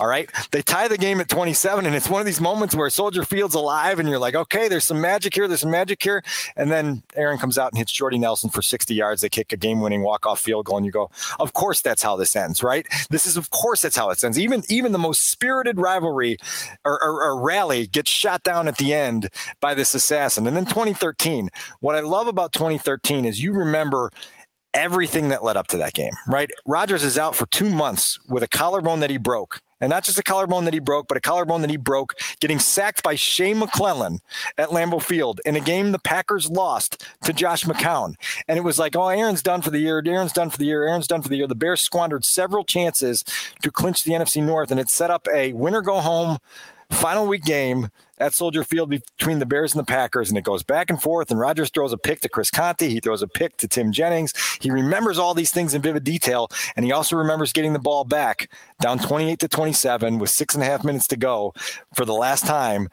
All 0.00 0.06
right. 0.06 0.30
They 0.50 0.62
tie 0.62 0.88
the 0.88 0.98
game 0.98 1.20
at 1.20 1.28
27, 1.28 1.86
and 1.86 1.94
it's 1.94 2.08
one 2.08 2.20
of 2.20 2.26
these 2.26 2.40
moments 2.40 2.74
where 2.74 2.88
Soldier 2.90 3.24
Field's 3.24 3.54
alive, 3.54 3.98
and 3.98 4.08
you're 4.08 4.18
like, 4.18 4.34
okay, 4.34 4.68
there's 4.68 4.84
some 4.84 5.00
magic 5.00 5.34
here, 5.34 5.48
there's 5.48 5.60
some 5.60 5.70
magic 5.70 6.02
here. 6.02 6.22
And 6.56 6.70
then 6.70 7.02
Aaron 7.14 7.38
comes 7.38 7.58
out 7.58 7.72
and 7.72 7.78
hits 7.78 7.92
Jordy 7.92 8.18
Nelson 8.18 8.50
for 8.50 8.62
60 8.62 8.94
yards. 8.94 9.22
They 9.22 9.28
kick 9.28 9.52
a 9.52 9.56
game 9.56 9.80
winning 9.80 10.02
walk 10.02 10.26
off 10.26 10.40
field 10.40 10.66
goal, 10.66 10.76
and 10.76 10.86
you 10.86 10.92
go, 10.92 11.10
of 11.38 11.52
course 11.52 11.80
that's 11.80 12.02
how 12.02 12.16
this 12.16 12.36
ends, 12.36 12.62
right? 12.62 12.86
This 13.10 13.26
is, 13.26 13.36
of 13.36 13.50
course, 13.50 13.82
that's 13.82 13.96
how 13.96 14.10
it 14.10 14.22
ends. 14.22 14.38
Even 14.38 14.62
even 14.68 14.92
the 14.92 14.98
most 14.98 15.26
spirited 15.30 15.78
rivalry 15.78 16.38
or, 16.84 17.02
or, 17.02 17.24
or 17.24 17.40
rally 17.40 17.86
gets 17.86 18.10
shot 18.10 18.42
down 18.42 18.68
at 18.68 18.78
the 18.78 18.92
end 18.94 19.28
by 19.60 19.74
this 19.74 19.94
assassin. 19.94 20.46
And 20.46 20.56
then 20.56 20.66
2013, 20.66 21.50
what 21.80 21.94
I 21.94 22.00
love 22.00 22.26
about 22.26 22.52
2013 22.52 23.24
is 23.24 23.42
you 23.42 23.52
remember 23.52 24.10
everything 24.76 25.30
that 25.30 25.42
led 25.42 25.56
up 25.56 25.66
to 25.68 25.78
that 25.78 25.94
game, 25.94 26.12
right? 26.28 26.50
Rodgers 26.66 27.02
is 27.02 27.18
out 27.18 27.34
for 27.34 27.46
two 27.46 27.70
months 27.70 28.18
with 28.28 28.42
a 28.42 28.48
collarbone 28.48 29.00
that 29.00 29.10
he 29.10 29.16
broke. 29.16 29.60
And 29.80 29.90
not 29.90 30.04
just 30.04 30.18
a 30.18 30.22
collarbone 30.22 30.64
that 30.64 30.72
he 30.72 30.80
broke, 30.80 31.06
but 31.06 31.18
a 31.18 31.20
collarbone 31.20 31.60
that 31.60 31.68
he 31.68 31.76
broke, 31.76 32.14
getting 32.40 32.58
sacked 32.58 33.02
by 33.02 33.14
Shea 33.14 33.52
McClellin 33.52 34.20
at 34.56 34.70
Lambeau 34.70 35.02
Field 35.02 35.40
in 35.44 35.54
a 35.54 35.60
game 35.60 35.92
the 35.92 35.98
Packers 35.98 36.48
lost 36.50 37.04
to 37.24 37.34
Josh 37.34 37.64
McCown. 37.64 38.14
And 38.48 38.56
it 38.56 38.62
was 38.62 38.78
like, 38.78 38.96
oh, 38.96 39.08
Aaron's 39.08 39.42
done 39.42 39.60
for 39.60 39.68
the 39.68 39.78
year. 39.78 40.02
Aaron's 40.06 40.32
done 40.32 40.48
for 40.48 40.56
the 40.56 40.64
year. 40.64 40.86
Aaron's 40.86 41.06
done 41.06 41.20
for 41.20 41.28
the 41.28 41.36
year. 41.36 41.46
The 41.46 41.54
Bears 41.54 41.82
squandered 41.82 42.24
several 42.24 42.64
chances 42.64 43.22
to 43.60 43.70
clinch 43.70 44.02
the 44.04 44.12
NFC 44.12 44.42
North, 44.42 44.70
and 44.70 44.80
it 44.80 44.88
set 44.88 45.10
up 45.10 45.28
a 45.34 45.52
winner 45.52 45.82
go 45.82 46.00
home 46.00 46.38
final 46.90 47.26
week 47.26 47.44
game 47.44 47.88
at 48.18 48.32
Soldier 48.32 48.64
Field 48.64 48.88
between 48.88 49.38
the 49.38 49.46
Bears 49.46 49.74
and 49.74 49.80
the 49.80 49.90
Packers, 49.90 50.28
and 50.28 50.38
it 50.38 50.44
goes 50.44 50.62
back 50.62 50.88
and 50.88 51.00
forth. 51.00 51.30
And 51.30 51.38
Rodgers 51.38 51.70
throws 51.70 51.92
a 51.92 51.98
pick 51.98 52.20
to 52.20 52.28
Chris 52.28 52.50
Conte. 52.50 52.88
He 52.88 53.00
throws 53.00 53.22
a 53.22 53.28
pick 53.28 53.56
to 53.58 53.68
Tim 53.68 53.92
Jennings. 53.92 54.32
He 54.60 54.70
remembers 54.70 55.18
all 55.18 55.34
these 55.34 55.50
things 55.50 55.74
in 55.74 55.82
vivid 55.82 56.04
detail, 56.04 56.48
and 56.76 56.84
he 56.84 56.92
also 56.92 57.16
remembers 57.16 57.52
getting 57.52 57.72
the 57.72 57.78
ball 57.78 58.04
back 58.04 58.50
down 58.80 58.98
28 58.98 59.38
to 59.40 59.48
27 59.48 60.18
with 60.18 60.30
six 60.30 60.54
and 60.54 60.62
a 60.62 60.66
half 60.66 60.84
minutes 60.84 61.06
to 61.08 61.16
go 61.16 61.52
for 61.94 62.04
the 62.04 62.14
last 62.14 62.46
time 62.46 62.88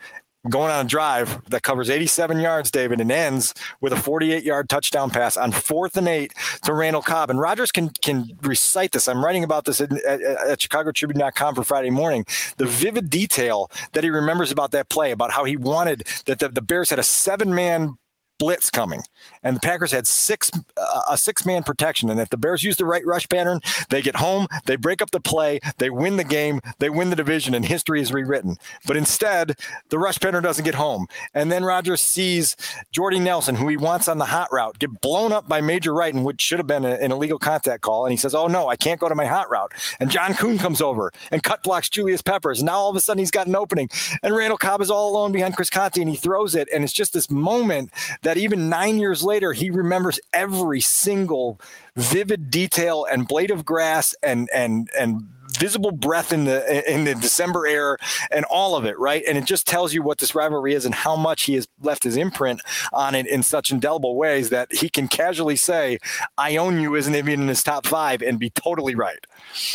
going 0.49 0.71
on 0.71 0.85
a 0.85 0.89
drive 0.89 1.43
that 1.49 1.63
covers 1.63 1.89
87 1.89 2.39
yards, 2.39 2.69
David, 2.69 2.99
and 2.99 3.11
ends 3.11 3.53
with 3.81 3.93
a 3.93 3.95
48 3.95 4.43
yard 4.43 4.69
touchdown 4.69 5.09
pass 5.09 5.37
on 5.37 5.51
fourth 5.51 5.97
and 5.97 6.07
eight 6.07 6.33
to 6.63 6.73
Randall 6.73 7.01
Cobb. 7.01 7.29
And 7.29 7.39
Rodgers 7.39 7.71
can 7.71 7.89
can 8.01 8.37
recite 8.41 8.91
this. 8.91 9.07
I'm 9.07 9.23
writing 9.23 9.43
about 9.43 9.65
this 9.65 9.79
at, 9.81 9.91
at, 9.91 10.21
at 10.21 10.59
ChicagoTribune.com 10.59 11.55
for 11.55 11.63
Friday 11.63 11.89
morning. 11.89 12.25
The 12.57 12.65
vivid 12.65 13.09
detail 13.09 13.71
that 13.93 14.03
he 14.03 14.09
remembers 14.09 14.51
about 14.51 14.71
that 14.71 14.89
play, 14.89 15.11
about 15.11 15.31
how 15.31 15.43
he 15.45 15.57
wanted 15.57 16.03
that 16.25 16.39
the, 16.39 16.49
the 16.49 16.61
Bears 16.61 16.89
had 16.89 16.99
a 16.99 17.03
seven 17.03 17.53
man 17.55 17.95
blitz 18.39 18.69
coming, 18.69 19.01
and 19.43 19.55
the 19.55 19.59
Packers 19.59 19.91
had 19.91 20.07
six 20.07 20.51
uh, 20.77 21.01
a 21.09 21.17
six 21.17 21.45
man 21.45 21.63
protection. 21.63 22.09
And 22.09 22.19
if 22.19 22.29
the 22.29 22.37
Bears 22.37 22.63
use 22.63 22.77
the 22.77 22.85
right 22.85 23.05
rush 23.05 23.27
pattern, 23.29 23.59
they 23.89 24.01
get 24.01 24.17
home, 24.17 24.47
they 24.65 24.75
break 24.75 25.01
up 25.01 25.11
the 25.11 25.19
play, 25.19 25.59
they 25.77 25.89
win 25.89 26.17
the 26.17 26.23
game, 26.23 26.61
they 26.79 26.89
win 26.89 27.09
the 27.09 27.15
division, 27.15 27.53
and 27.53 27.65
history 27.65 28.01
is 28.01 28.13
rewritten. 28.13 28.57
But 28.85 28.97
instead, 28.97 29.57
the 29.89 29.99
rush 29.99 30.19
pattern 30.19 30.43
doesn't 30.43 30.65
get 30.65 30.75
home, 30.75 31.07
and 31.33 31.51
then 31.51 31.63
Rodgers 31.63 32.01
sees 32.01 32.55
Jordy 32.91 33.19
Nelson, 33.19 33.55
who 33.55 33.67
he 33.67 33.77
wants 33.77 34.07
on 34.07 34.17
the 34.17 34.25
hot 34.25 34.51
route, 34.51 34.79
get 34.79 35.01
blown 35.01 35.31
up 35.31 35.47
by 35.47 35.61
Major 35.61 35.93
Wright, 35.93 36.13
and 36.13 36.25
which 36.25 36.41
should 36.41 36.59
have 36.59 36.67
been 36.67 36.85
a, 36.85 36.91
an 36.91 37.11
illegal 37.11 37.39
contact 37.39 37.81
call, 37.81 38.05
and 38.05 38.11
he 38.11 38.17
says, 38.17 38.33
"Oh 38.35 38.47
no, 38.47 38.67
I 38.67 38.75
can't 38.75 38.99
go 38.99 39.09
to 39.09 39.15
my 39.15 39.25
hot 39.25 39.49
route." 39.49 39.71
And 39.99 40.09
John 40.09 40.33
Kuhn 40.33 40.57
comes 40.57 40.81
over 40.81 41.11
and 41.31 41.43
cut 41.43 41.63
blocks 41.63 41.89
Julius 41.89 42.21
Peppers. 42.21 42.59
And 42.59 42.67
now 42.67 42.77
all 42.77 42.89
of 42.89 42.95
a 42.95 43.01
sudden 43.01 43.19
he's 43.19 43.31
got 43.31 43.47
an 43.47 43.55
opening, 43.55 43.89
and 44.21 44.35
Randall 44.35 44.57
Cobb 44.57 44.81
is 44.81 44.91
all 44.91 45.09
alone 45.11 45.31
behind 45.31 45.55
Chris 45.55 45.69
Conte, 45.69 45.99
and 45.99 46.09
he 46.09 46.15
throws 46.15 46.55
it, 46.55 46.69
and 46.73 46.83
it's 46.83 46.93
just 46.93 47.13
this 47.13 47.29
moment 47.29 47.91
that 48.21 48.37
even 48.37 48.69
nine 48.69 48.97
years 48.97 49.23
later, 49.23 49.32
he 49.53 49.69
remembers 49.69 50.19
every 50.33 50.81
single 50.81 51.59
vivid 51.95 52.49
detail 52.49 53.05
and 53.09 53.27
blade 53.27 53.51
of 53.51 53.65
grass 53.65 54.15
and 54.23 54.49
and 54.53 54.89
and 54.97 55.27
visible 55.57 55.91
breath 55.91 56.33
in 56.33 56.45
the 56.45 56.91
in 56.91 57.05
the 57.05 57.15
December 57.15 57.67
air 57.67 57.97
and 58.31 58.45
all 58.45 58.75
of 58.75 58.85
it, 58.85 58.97
right? 58.97 59.23
And 59.27 59.37
it 59.37 59.45
just 59.45 59.67
tells 59.67 59.93
you 59.93 60.01
what 60.01 60.17
this 60.17 60.35
rivalry 60.35 60.73
is 60.73 60.85
and 60.85 60.93
how 60.93 61.15
much 61.15 61.43
he 61.43 61.53
has 61.55 61.67
left 61.81 62.03
his 62.03 62.17
imprint 62.17 62.61
on 62.91 63.15
it 63.15 63.27
in 63.27 63.43
such 63.43 63.71
indelible 63.71 64.15
ways 64.15 64.49
that 64.49 64.73
he 64.73 64.89
can 64.89 65.07
casually 65.07 65.55
say, 65.55 65.99
"I 66.37 66.57
own 66.57 66.79
you" 66.79 66.95
isn't 66.95 67.15
even 67.15 67.41
in 67.41 67.47
his 67.47 67.63
top 67.63 67.85
five, 67.85 68.21
and 68.21 68.39
be 68.39 68.49
totally 68.49 68.95
right. 68.95 69.25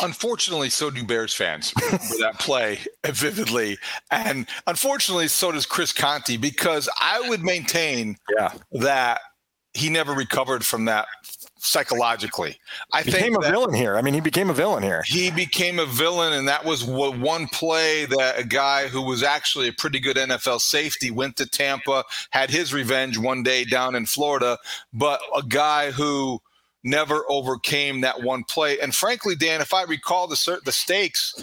Unfortunately, 0.01 0.69
so 0.69 0.89
do 0.89 1.03
Bears 1.03 1.33
fans 1.33 1.73
remember 1.91 2.17
that 2.19 2.39
play 2.39 2.79
vividly, 3.05 3.77
and 4.11 4.47
unfortunately, 4.67 5.27
so 5.27 5.51
does 5.51 5.65
Chris 5.65 5.93
Conte 5.93 6.37
because 6.37 6.89
I 6.99 7.27
would 7.29 7.41
maintain 7.41 8.17
yeah. 8.37 8.53
that 8.73 9.21
he 9.73 9.89
never 9.89 10.13
recovered 10.13 10.65
from 10.65 10.85
that 10.85 11.07
psychologically. 11.59 12.57
I 12.93 13.03
think 13.03 13.17
he 13.17 13.21
became 13.23 13.35
a 13.35 13.41
villain 13.41 13.73
here. 13.73 13.97
I 13.97 14.01
mean, 14.01 14.13
he 14.13 14.21
became 14.21 14.49
a 14.49 14.53
villain 14.53 14.81
here. 14.81 15.03
He 15.05 15.29
became 15.29 15.79
a 15.79 15.85
villain, 15.85 16.33
and 16.33 16.47
that 16.47 16.65
was 16.65 16.83
what 16.83 17.19
one 17.19 17.47
play 17.47 18.05
that 18.05 18.39
a 18.39 18.43
guy 18.43 18.87
who 18.87 19.01
was 19.01 19.23
actually 19.23 19.67
a 19.67 19.73
pretty 19.73 19.99
good 19.99 20.17
NFL 20.17 20.61
safety 20.61 21.11
went 21.11 21.35
to 21.37 21.45
Tampa, 21.45 22.03
had 22.31 22.49
his 22.49 22.73
revenge 22.73 23.17
one 23.17 23.43
day 23.43 23.63
down 23.63 23.95
in 23.95 24.05
Florida, 24.05 24.57
but 24.93 25.21
a 25.35 25.43
guy 25.43 25.91
who 25.91 26.41
never 26.83 27.23
overcame 27.29 28.01
that 28.01 28.23
one 28.23 28.43
play. 28.45 28.79
And 28.79 28.95
frankly, 28.95 29.35
Dan, 29.35 29.61
if 29.61 29.73
I 29.73 29.83
recall 29.83 30.27
the 30.27 30.59
the 30.63 30.71
stakes 30.71 31.35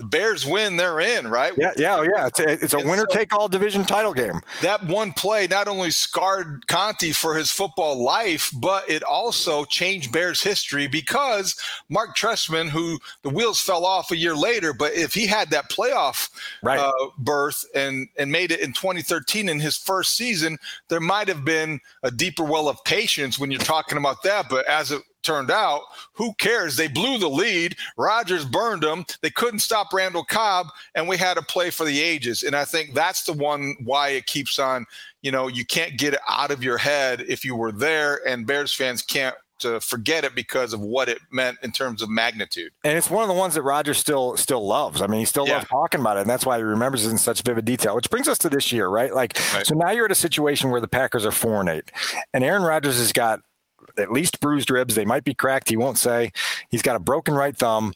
the 0.00 0.06
Bears 0.06 0.46
win, 0.46 0.78
they're 0.78 0.98
in, 0.98 1.28
right? 1.28 1.52
Yeah, 1.58 1.72
yeah, 1.76 1.96
oh, 1.98 2.02
yeah. 2.02 2.26
It's 2.26 2.40
a, 2.40 2.52
it's 2.52 2.72
a 2.72 2.78
winner 2.78 3.04
so 3.10 3.18
take 3.18 3.34
all 3.34 3.48
division 3.48 3.84
title 3.84 4.14
game. 4.14 4.40
That 4.62 4.82
one 4.86 5.12
play 5.12 5.46
not 5.46 5.68
only 5.68 5.90
scarred 5.90 6.66
Conte 6.68 7.12
for 7.12 7.36
his 7.36 7.50
football 7.50 8.02
life, 8.02 8.50
but 8.56 8.88
it 8.88 9.02
also 9.02 9.66
changed 9.66 10.10
Bears 10.10 10.42
history 10.42 10.86
because 10.86 11.54
Mark 11.90 12.16
Trestman, 12.16 12.70
who 12.70 12.98
the 13.20 13.28
wheels 13.28 13.60
fell 13.60 13.84
off 13.84 14.10
a 14.10 14.16
year 14.16 14.34
later, 14.34 14.72
but 14.72 14.94
if 14.94 15.12
he 15.12 15.26
had 15.26 15.50
that 15.50 15.68
playoff 15.68 16.30
right. 16.62 16.80
uh, 16.80 16.92
berth 17.18 17.66
and 17.74 18.08
and 18.16 18.32
made 18.32 18.52
it 18.52 18.60
in 18.60 18.72
2013 18.72 19.50
in 19.50 19.60
his 19.60 19.76
first 19.76 20.16
season, 20.16 20.58
there 20.88 21.00
might 21.00 21.28
have 21.28 21.44
been 21.44 21.78
a 22.02 22.10
deeper 22.10 22.42
well 22.42 22.70
of 22.70 22.82
patience 22.84 23.38
when 23.38 23.50
you're 23.50 23.60
talking 23.60 23.98
about 23.98 24.22
that. 24.22 24.48
But 24.48 24.66
as 24.66 24.92
it 24.92 25.02
turned 25.22 25.50
out, 25.50 25.82
who 26.12 26.32
cares? 26.34 26.76
They 26.76 26.88
blew 26.88 27.18
the 27.18 27.28
lead. 27.28 27.76
Rodgers 27.96 28.44
burned 28.44 28.82
them. 28.82 29.04
They 29.22 29.30
couldn't 29.30 29.60
stop 29.60 29.92
Randall 29.92 30.24
Cobb, 30.24 30.68
and 30.94 31.08
we 31.08 31.16
had 31.16 31.38
a 31.38 31.42
play 31.42 31.70
for 31.70 31.84
the 31.84 32.00
ages. 32.00 32.42
And 32.42 32.54
I 32.54 32.64
think 32.64 32.94
that's 32.94 33.24
the 33.24 33.32
one 33.32 33.74
why 33.84 34.10
it 34.10 34.26
keeps 34.26 34.58
on. 34.58 34.86
You 35.22 35.32
know, 35.32 35.48
you 35.48 35.64
can't 35.64 35.98
get 35.98 36.14
it 36.14 36.20
out 36.28 36.50
of 36.50 36.64
your 36.64 36.78
head 36.78 37.24
if 37.28 37.44
you 37.44 37.54
were 37.54 37.72
there, 37.72 38.20
and 38.26 38.46
Bears 38.46 38.74
fans 38.74 39.02
can't 39.02 39.36
to 39.60 39.80
forget 39.80 40.24
it 40.24 40.34
because 40.34 40.72
of 40.72 40.80
what 40.80 41.08
it 41.08 41.18
meant 41.30 41.58
in 41.62 41.70
terms 41.70 42.02
of 42.02 42.08
magnitude. 42.08 42.72
And 42.82 42.98
it's 42.98 43.10
one 43.10 43.22
of 43.22 43.28
the 43.28 43.34
ones 43.34 43.54
that 43.54 43.62
Rodgers 43.62 43.98
still 43.98 44.36
still 44.36 44.66
loves. 44.66 45.00
I 45.00 45.06
mean, 45.06 45.20
he 45.20 45.26
still 45.26 45.46
yeah. 45.46 45.54
loves 45.54 45.68
talking 45.68 46.00
about 46.00 46.16
it, 46.16 46.22
and 46.22 46.30
that's 46.30 46.44
why 46.44 46.56
he 46.56 46.64
remembers 46.64 47.06
it 47.06 47.10
in 47.10 47.18
such 47.18 47.42
vivid 47.42 47.64
detail. 47.64 47.94
Which 47.94 48.10
brings 48.10 48.28
us 48.28 48.38
to 48.38 48.48
this 48.48 48.72
year, 48.72 48.88
right? 48.88 49.14
Like, 49.14 49.38
right. 49.54 49.66
so 49.66 49.74
now 49.74 49.90
you're 49.90 50.06
at 50.06 50.10
a 50.10 50.16
situation 50.16 50.70
where 50.70 50.80
the 50.80 50.88
Packers 50.88 51.24
are 51.24 51.32
four 51.32 51.60
and 51.60 51.68
eight, 51.68 51.92
and 52.34 52.42
Aaron 52.42 52.62
Rodgers 52.62 52.98
has 52.98 53.12
got 53.12 53.40
at 53.98 54.12
least 54.12 54.40
bruised 54.40 54.70
ribs. 54.70 54.94
They 54.94 55.04
might 55.04 55.24
be 55.24 55.34
cracked. 55.34 55.68
He 55.68 55.76
won't 55.76 55.98
say. 55.98 56.32
He's 56.68 56.82
got 56.82 56.96
a 56.96 57.00
broken 57.00 57.34
right 57.34 57.56
thumb. 57.56 57.94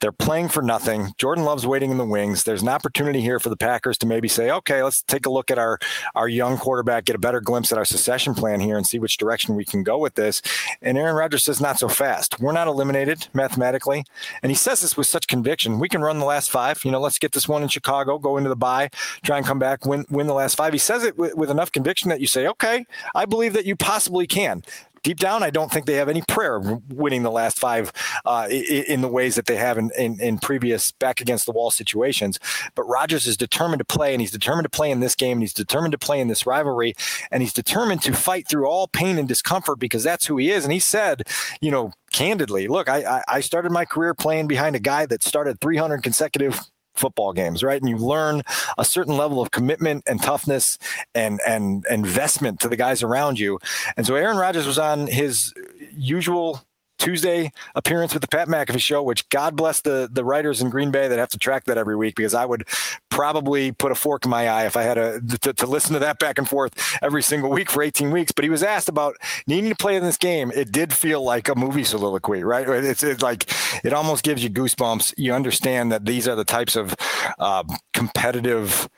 They're 0.00 0.12
playing 0.12 0.48
for 0.48 0.62
nothing. 0.62 1.12
Jordan 1.16 1.44
Love's 1.44 1.66
waiting 1.66 1.90
in 1.90 1.96
the 1.96 2.04
wings. 2.04 2.44
There's 2.44 2.60
an 2.62 2.68
opportunity 2.68 3.22
here 3.22 3.40
for 3.40 3.48
the 3.48 3.56
Packers 3.56 3.96
to 3.98 4.06
maybe 4.06 4.28
say, 4.28 4.50
okay, 4.50 4.82
let's 4.82 5.02
take 5.02 5.24
a 5.24 5.30
look 5.30 5.50
at 5.50 5.58
our 5.58 5.78
our 6.14 6.28
young 6.28 6.58
quarterback, 6.58 7.06
get 7.06 7.16
a 7.16 7.18
better 7.18 7.40
glimpse 7.40 7.72
at 7.72 7.78
our 7.78 7.84
succession 7.84 8.34
plan 8.34 8.60
here, 8.60 8.76
and 8.76 8.86
see 8.86 8.98
which 8.98 9.16
direction 9.16 9.54
we 9.54 9.64
can 9.64 9.82
go 9.82 9.96
with 9.96 10.14
this. 10.14 10.42
And 10.82 10.98
Aaron 10.98 11.16
Rodgers 11.16 11.44
says, 11.44 11.60
not 11.60 11.78
so 11.78 11.88
fast. 11.88 12.38
We're 12.40 12.52
not 12.52 12.68
eliminated 12.68 13.28
mathematically, 13.32 14.04
and 14.42 14.50
he 14.50 14.56
says 14.56 14.82
this 14.82 14.96
with 14.96 15.06
such 15.06 15.26
conviction. 15.28 15.80
We 15.80 15.88
can 15.88 16.02
run 16.02 16.18
the 16.18 16.26
last 16.26 16.50
five. 16.50 16.84
You 16.84 16.90
know, 16.90 17.00
let's 17.00 17.18
get 17.18 17.32
this 17.32 17.48
one 17.48 17.62
in 17.62 17.68
Chicago, 17.68 18.18
go 18.18 18.36
into 18.36 18.50
the 18.50 18.56
bye, 18.56 18.90
try 19.22 19.38
and 19.38 19.46
come 19.46 19.58
back, 19.58 19.86
win 19.86 20.04
win 20.10 20.26
the 20.26 20.34
last 20.34 20.56
five. 20.56 20.72
He 20.72 20.78
says 20.78 21.04
it 21.04 21.16
with, 21.16 21.34
with 21.34 21.50
enough 21.50 21.72
conviction 21.72 22.10
that 22.10 22.20
you 22.20 22.26
say, 22.26 22.46
okay, 22.46 22.84
I 23.14 23.24
believe 23.24 23.54
that 23.54 23.64
you 23.64 23.76
possibly 23.76 24.26
can 24.26 24.62
deep 25.06 25.18
down, 25.18 25.44
I 25.44 25.50
don't 25.50 25.70
think 25.70 25.86
they 25.86 25.94
have 25.94 26.08
any 26.08 26.22
prayer 26.22 26.56
of 26.56 26.92
winning 26.92 27.22
the 27.22 27.30
last 27.30 27.60
five 27.60 27.92
uh, 28.24 28.48
in, 28.50 29.02
the 29.02 29.08
ways 29.08 29.36
that 29.36 29.46
they 29.46 29.54
have 29.54 29.78
in, 29.78 29.92
in, 29.96 30.20
in, 30.20 30.38
previous 30.38 30.90
back 30.90 31.20
against 31.20 31.46
the 31.46 31.52
wall 31.52 31.70
situations. 31.70 32.40
But 32.74 32.88
Rodgers 32.88 33.24
is 33.24 33.36
determined 33.36 33.78
to 33.78 33.84
play, 33.84 34.12
and 34.12 34.20
he's 34.20 34.32
determined 34.32 34.64
to 34.64 34.68
play 34.68 34.90
in 34.90 34.98
this 34.98 35.14
game, 35.14 35.36
and 35.36 35.42
he's 35.42 35.52
determined 35.52 35.92
to 35.92 35.98
play 35.98 36.18
in 36.18 36.26
this 36.26 36.44
rivalry, 36.44 36.96
and 37.30 37.40
he's 37.40 37.52
determined 37.52 38.02
to 38.02 38.14
fight 38.14 38.48
through 38.48 38.66
all 38.66 38.88
pain 38.88 39.16
and 39.16 39.28
discomfort 39.28 39.78
because 39.78 40.02
that's 40.02 40.26
who 40.26 40.38
he 40.38 40.50
is. 40.50 40.64
And 40.64 40.72
he 40.72 40.80
said, 40.80 41.22
you 41.60 41.70
know, 41.70 41.92
candidly, 42.10 42.66
look, 42.66 42.88
I, 42.88 43.22
I 43.28 43.40
started 43.42 43.70
my 43.70 43.84
career 43.84 44.12
playing 44.12 44.48
behind 44.48 44.74
a 44.74 44.80
guy 44.80 45.06
that 45.06 45.22
started 45.22 45.60
300 45.60 46.02
consecutive 46.02 46.58
football 46.96 47.32
games, 47.32 47.62
right? 47.62 47.80
And 47.80 47.88
you 47.88 47.96
learn 47.96 48.42
a 48.78 48.84
certain 48.84 49.16
level 49.16 49.40
of 49.40 49.50
commitment 49.50 50.04
and 50.06 50.22
toughness 50.22 50.78
and 51.14 51.40
and 51.46 51.84
investment 51.90 52.60
to 52.60 52.68
the 52.68 52.76
guys 52.76 53.02
around 53.02 53.38
you. 53.38 53.58
And 53.96 54.06
so 54.06 54.14
Aaron 54.14 54.36
Rodgers 54.36 54.66
was 54.66 54.78
on 54.78 55.06
his 55.06 55.52
usual 55.96 56.62
Tuesday 56.98 57.52
appearance 57.74 58.12
with 58.12 58.22
the 58.22 58.28
Pat 58.28 58.48
McAfee 58.48 58.80
show, 58.80 59.02
which 59.02 59.28
God 59.28 59.56
bless 59.56 59.80
the 59.80 60.08
the 60.10 60.24
writers 60.24 60.60
in 60.60 60.70
Green 60.70 60.90
Bay 60.90 61.08
that 61.08 61.18
have 61.18 61.28
to 61.30 61.38
track 61.38 61.64
that 61.64 61.78
every 61.78 61.96
week 61.96 62.16
because 62.16 62.34
I 62.34 62.44
would 62.44 62.66
probably 63.10 63.72
put 63.72 63.92
a 63.92 63.94
fork 63.94 64.24
in 64.24 64.30
my 64.30 64.48
eye 64.48 64.66
if 64.66 64.76
I 64.76 64.82
had 64.82 64.98
a, 64.98 65.20
to, 65.20 65.52
to 65.52 65.66
listen 65.66 65.94
to 65.94 65.98
that 66.00 66.18
back 66.18 66.38
and 66.38 66.48
forth 66.48 66.98
every 67.02 67.22
single 67.22 67.50
week 67.50 67.70
for 67.70 67.82
18 67.82 68.10
weeks. 68.10 68.32
But 68.32 68.44
he 68.44 68.50
was 68.50 68.62
asked 68.62 68.88
about 68.88 69.16
needing 69.46 69.70
to 69.70 69.76
play 69.76 69.96
in 69.96 70.02
this 70.02 70.16
game. 70.16 70.52
It 70.54 70.72
did 70.72 70.92
feel 70.92 71.22
like 71.22 71.48
a 71.48 71.54
movie 71.54 71.84
soliloquy, 71.84 72.44
right? 72.44 72.68
It's, 72.68 73.02
it's 73.02 73.22
like 73.22 73.46
it 73.84 73.92
almost 73.92 74.24
gives 74.24 74.42
you 74.42 74.50
goosebumps. 74.50 75.14
You 75.16 75.32
understand 75.32 75.92
that 75.92 76.04
these 76.04 76.28
are 76.28 76.34
the 76.34 76.44
types 76.44 76.76
of 76.76 76.94
uh, 77.38 77.64
competitive 77.94 78.88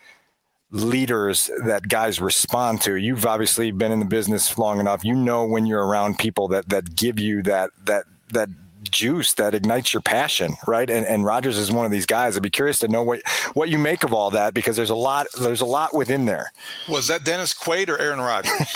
leaders 0.71 1.51
that 1.65 1.89
guys 1.89 2.21
respond 2.21 2.83
to. 2.83 2.97
You've 2.97 3.27
obviously 3.27 3.71
been 3.71 3.93
in 3.93 4.01
the 4.01 4.05
business 4.05 4.59
long 4.59 4.81
enough. 4.81 5.05
You 5.05 5.15
know 5.15 5.45
when 5.45 5.67
you're 5.67 5.85
around 5.85 6.19
people 6.19 6.49
that 6.49 6.69
that 6.69 6.95
give 6.95 7.19
you 7.19 7.43
that 7.45 7.71
that 7.85 8.05
that 8.33 8.49
juice 8.85 9.35
that 9.35 9.55
ignites 9.55 9.93
your 9.93 10.03
passion, 10.03 10.55
right? 10.67 10.89
And 10.89 11.07
and 11.07 11.25
Rodgers 11.25 11.57
is 11.57 11.73
one 11.73 11.87
of 11.87 11.93
these 11.93 12.07
guys. 12.07 12.37
I'd 12.37 12.43
be 12.43 12.51
curious 12.51 12.79
to 12.81 12.89
know 12.89 13.03
what 13.03 13.23
what 13.55 13.69
you 13.69 13.79
make 13.79 14.05
of 14.05 14.13
all 14.13 14.31
that 14.31 14.55
because 14.55 14.77
there's 14.77 14.91
a 14.91 14.95
lot 14.95 15.27
there's 15.41 15.61
a 15.61 15.67
lot 15.67 15.95
within 15.95 16.27
there. 16.27 16.53
Was 16.89 17.09
that 17.09 17.25
Dennis 17.25 17.55
Quaid 17.55 17.89
or 17.89 17.99
Aaron 17.99 18.21
Rodgers? 18.21 18.53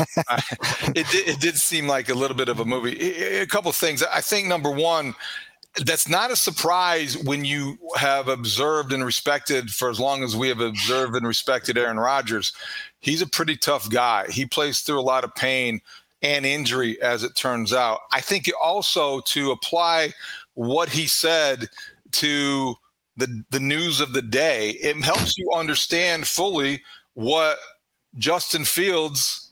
it 0.94 1.06
did, 1.08 1.28
it 1.28 1.40
did 1.40 1.56
seem 1.56 1.86
like 1.86 2.08
a 2.08 2.14
little 2.14 2.36
bit 2.36 2.48
of 2.48 2.60
a 2.60 2.64
movie. 2.64 2.96
A 3.38 3.46
couple 3.46 3.70
of 3.70 3.76
things. 3.76 4.02
I 4.02 4.20
think 4.20 4.48
number 4.48 4.70
one 4.70 5.14
that's 5.76 6.08
not 6.08 6.30
a 6.30 6.36
surprise 6.36 7.16
when 7.16 7.44
you 7.44 7.78
have 7.96 8.28
observed 8.28 8.92
and 8.92 9.04
respected 9.04 9.70
for 9.70 9.88
as 9.88 9.98
long 9.98 10.22
as 10.22 10.36
we 10.36 10.48
have 10.48 10.60
observed 10.60 11.16
and 11.16 11.26
respected 11.26 11.78
Aaron 11.78 11.98
Rodgers. 11.98 12.52
He's 13.00 13.22
a 13.22 13.26
pretty 13.26 13.56
tough 13.56 13.88
guy. 13.88 14.26
He 14.30 14.44
plays 14.44 14.80
through 14.80 15.00
a 15.00 15.02
lot 15.02 15.24
of 15.24 15.34
pain 15.34 15.80
and 16.22 16.46
injury, 16.46 17.00
as 17.02 17.24
it 17.24 17.34
turns 17.34 17.72
out. 17.72 18.00
I 18.12 18.20
think 18.20 18.50
also 18.60 19.20
to 19.20 19.50
apply 19.50 20.12
what 20.54 20.88
he 20.88 21.06
said 21.06 21.68
to 22.12 22.74
the 23.16 23.42
the 23.50 23.60
news 23.60 24.00
of 24.00 24.12
the 24.12 24.22
day, 24.22 24.70
it 24.82 24.96
helps 25.02 25.36
you 25.36 25.50
understand 25.52 26.26
fully 26.26 26.82
what 27.14 27.58
Justin 28.18 28.64
Fields 28.64 29.51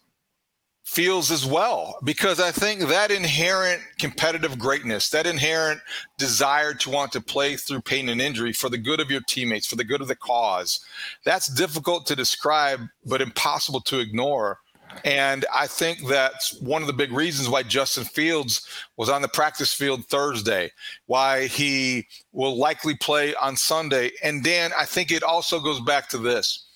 feels 0.90 1.30
as 1.30 1.46
well 1.46 1.96
because 2.02 2.40
I 2.40 2.50
think 2.50 2.80
that 2.80 3.12
inherent 3.12 3.80
competitive 4.00 4.58
greatness, 4.58 5.08
that 5.10 5.24
inherent 5.24 5.80
desire 6.18 6.74
to 6.74 6.90
want 6.90 7.12
to 7.12 7.20
play 7.20 7.54
through 7.54 7.82
pain 7.82 8.08
and 8.08 8.20
injury 8.20 8.52
for 8.52 8.68
the 8.68 8.76
good 8.76 8.98
of 8.98 9.08
your 9.08 9.20
teammates, 9.20 9.68
for 9.68 9.76
the 9.76 9.84
good 9.84 10.00
of 10.00 10.08
the 10.08 10.16
cause, 10.16 10.80
that's 11.24 11.46
difficult 11.46 12.06
to 12.06 12.16
describe 12.16 12.80
but 13.06 13.22
impossible 13.22 13.80
to 13.82 14.00
ignore. 14.00 14.58
And 15.04 15.46
I 15.54 15.68
think 15.68 16.08
that's 16.08 16.60
one 16.60 16.82
of 16.82 16.88
the 16.88 16.92
big 16.92 17.12
reasons 17.12 17.48
why 17.48 17.62
Justin 17.62 18.02
Fields 18.02 18.66
was 18.96 19.08
on 19.08 19.22
the 19.22 19.28
practice 19.28 19.72
field 19.72 20.04
Thursday, 20.06 20.72
why 21.06 21.46
he 21.46 22.08
will 22.32 22.56
likely 22.56 22.96
play 22.96 23.32
on 23.36 23.54
Sunday. 23.54 24.10
And 24.24 24.42
Dan, 24.42 24.72
I 24.76 24.86
think 24.86 25.12
it 25.12 25.22
also 25.22 25.60
goes 25.60 25.80
back 25.80 26.08
to 26.08 26.18
this 26.18 26.66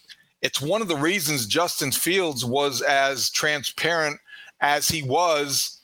it's 0.44 0.60
one 0.60 0.82
of 0.82 0.88
the 0.88 0.96
reasons 0.96 1.46
Justin 1.46 1.90
Fields 1.90 2.44
was 2.44 2.82
as 2.82 3.30
transparent 3.30 4.20
as 4.60 4.88
he 4.88 5.02
was 5.02 5.80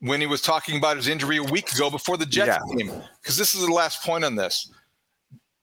when 0.00 0.20
he 0.20 0.26
was 0.26 0.42
talking 0.42 0.76
about 0.76 0.98
his 0.98 1.08
injury 1.08 1.38
a 1.38 1.42
week 1.42 1.72
ago 1.72 1.88
before 1.88 2.18
the 2.18 2.26
Jets 2.26 2.58
yeah. 2.68 2.76
game. 2.76 2.92
Because 3.22 3.38
this 3.38 3.54
is 3.54 3.64
the 3.64 3.72
last 3.72 4.02
point 4.02 4.24
on 4.24 4.36
this. 4.36 4.70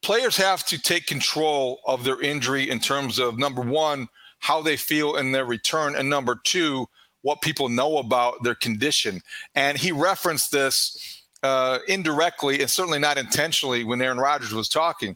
Players 0.01 0.35
have 0.37 0.65
to 0.65 0.81
take 0.81 1.05
control 1.05 1.81
of 1.85 2.03
their 2.03 2.19
injury 2.19 2.71
in 2.71 2.79
terms 2.79 3.19
of 3.19 3.37
number 3.37 3.61
one, 3.61 4.07
how 4.39 4.59
they 4.59 4.75
feel 4.75 5.17
in 5.17 5.31
their 5.31 5.45
return, 5.45 5.95
and 5.95 6.09
number 6.09 6.41
two, 6.43 6.87
what 7.21 7.41
people 7.41 7.69
know 7.69 7.97
about 7.99 8.41
their 8.43 8.55
condition. 8.55 9.21
And 9.53 9.77
he 9.77 9.91
referenced 9.91 10.51
this 10.51 11.18
uh, 11.43 11.79
indirectly 11.87 12.61
and 12.61 12.69
certainly 12.69 12.99
not 12.99 13.17
intentionally 13.17 13.83
when 13.83 14.01
Aaron 14.01 14.17
Rodgers 14.17 14.53
was 14.53 14.67
talking. 14.67 15.15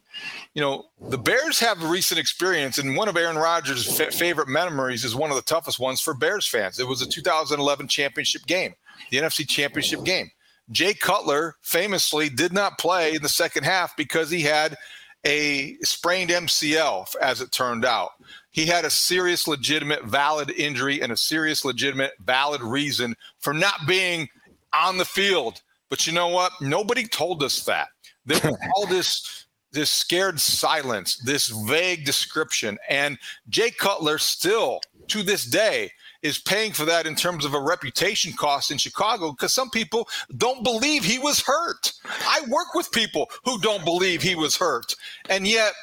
You 0.54 0.62
know, 0.62 0.86
the 1.10 1.18
Bears 1.18 1.60
have 1.60 1.84
a 1.84 1.88
recent 1.88 2.20
experience, 2.20 2.78
and 2.78 2.96
one 2.96 3.10
of 3.10 3.18
Aaron 3.18 3.38
Rodgers' 3.38 4.00
f- 4.00 4.14
favorite 4.14 4.48
memories 4.48 5.04
is 5.04 5.16
one 5.16 5.30
of 5.30 5.36
the 5.36 5.42
toughest 5.42 5.80
ones 5.80 6.00
for 6.00 6.14
Bears 6.14 6.48
fans. 6.48 6.80
It 6.80 6.88
was 6.88 7.02
a 7.02 7.08
2011 7.08 7.88
championship 7.88 8.46
game, 8.46 8.74
the 9.10 9.18
NFC 9.18 9.48
championship 9.48 10.04
game. 10.04 10.32
Jay 10.72 10.94
Cutler 10.94 11.56
famously 11.62 12.30
did 12.30 12.54
not 12.54 12.78
play 12.78 13.14
in 13.16 13.22
the 13.22 13.30
second 13.30 13.66
half 13.66 13.96
because 13.98 14.30
he 14.30 14.42
had 14.42 14.78
a 15.26 15.76
sprained 15.82 16.30
MCL, 16.30 17.16
as 17.22 17.42
it 17.42 17.52
turned 17.52 17.86
out. 17.86 18.12
He 18.52 18.66
had 18.66 18.86
a 18.86 18.90
serious, 18.90 19.48
legitimate, 19.48 20.06
valid 20.06 20.52
injury 20.52 21.02
and 21.02 21.12
a 21.12 21.18
serious, 21.18 21.66
legitimate, 21.66 22.14
valid 22.24 22.62
reason 22.62 23.16
for 23.40 23.54
not 23.54 23.88
being 23.88 24.30
on 24.74 24.98
the 24.98 25.06
field 25.06 25.62
but 25.90 26.08
you 26.08 26.14
know 26.14 26.28
what? 26.28 26.52
Nobody 26.62 27.06
told 27.06 27.44
us 27.44 27.64
that. 27.66 27.90
There 28.26 28.40
was 28.44 28.58
all 28.76 28.86
this 28.88 29.46
this 29.72 29.90
scared 29.90 30.40
silence, 30.40 31.18
this 31.18 31.48
vague 31.48 32.06
description, 32.06 32.78
and 32.88 33.18
Jay 33.50 33.72
Cutler 33.72 34.20
still 34.20 34.82
to 35.08 35.24
this 35.24 35.46
day 35.46 35.92
is 36.22 36.38
paying 36.38 36.72
for 36.72 36.86
that 36.86 37.08
in 37.08 37.16
terms 37.16 37.44
of 37.44 37.56
a 37.56 37.60
reputation 37.60 38.34
cost 38.34 38.72
in 38.72 38.78
Chicago 38.78 39.32
because 39.32 39.54
some 39.54 39.70
people 39.72 40.08
don't 40.38 40.64
believe 40.64 41.04
he 41.04 41.20
was 41.20 41.42
hurt. 41.42 41.92
I 42.06 42.42
work 42.48 42.74
with 42.76 42.92
people 42.92 43.30
who 43.44 43.60
don't 43.60 43.84
believe 43.84 44.22
he 44.22 44.36
was 44.36 44.56
hurt, 44.56 44.96
and 45.30 45.48
yet 45.48 45.74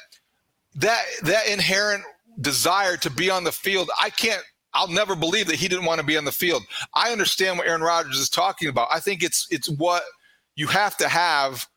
that 0.75 1.03
that 1.23 1.47
inherent 1.47 2.03
desire 2.39 2.97
to 2.97 3.09
be 3.09 3.29
on 3.29 3.43
the 3.43 3.51
field, 3.51 3.89
I 4.01 4.09
can't 4.09 4.43
I'll 4.73 4.87
never 4.87 5.15
believe 5.15 5.47
that 5.47 5.55
he 5.55 5.67
didn't 5.67 5.85
want 5.85 5.99
to 5.99 6.05
be 6.05 6.17
on 6.17 6.25
the 6.25 6.31
field. 6.31 6.63
I 6.93 7.11
understand 7.11 7.57
what 7.57 7.67
Aaron 7.67 7.81
Rodgers 7.81 8.17
is 8.17 8.29
talking 8.29 8.69
about. 8.69 8.87
I 8.91 8.99
think 8.99 9.23
it's 9.23 9.47
it's 9.51 9.69
what 9.69 10.03
you 10.55 10.67
have 10.67 10.97
to 10.97 11.07
have 11.07 11.67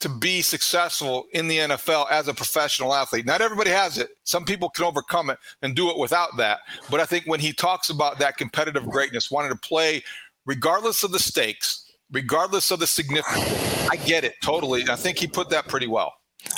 to 0.00 0.08
be 0.08 0.42
successful 0.42 1.24
in 1.32 1.48
the 1.48 1.58
NFL 1.58 2.10
as 2.10 2.28
a 2.28 2.34
professional 2.34 2.92
athlete. 2.92 3.24
Not 3.24 3.40
everybody 3.40 3.70
has 3.70 3.96
it. 3.96 4.10
Some 4.24 4.44
people 4.44 4.68
can 4.68 4.84
overcome 4.84 5.30
it 5.30 5.38
and 5.62 5.74
do 5.74 5.88
it 5.88 5.96
without 5.96 6.36
that. 6.36 6.60
But 6.90 7.00
I 7.00 7.06
think 7.06 7.24
when 7.26 7.40
he 7.40 7.52
talks 7.52 7.88
about 7.88 8.18
that 8.18 8.36
competitive 8.36 8.86
greatness, 8.86 9.30
wanting 9.30 9.52
to 9.52 9.58
play 9.58 10.02
regardless 10.46 11.04
of 11.04 11.12
the 11.12 11.18
stakes, 11.18 11.90
regardless 12.12 12.70
of 12.70 12.80
the 12.80 12.86
significance, 12.86 13.88
I 13.90 13.96
get 13.96 14.24
it 14.24 14.34
totally. 14.42 14.88
I 14.90 14.96
think 14.96 15.18
he 15.18 15.26
put 15.26 15.48
that 15.50 15.68
pretty 15.68 15.86
well. 15.86 16.12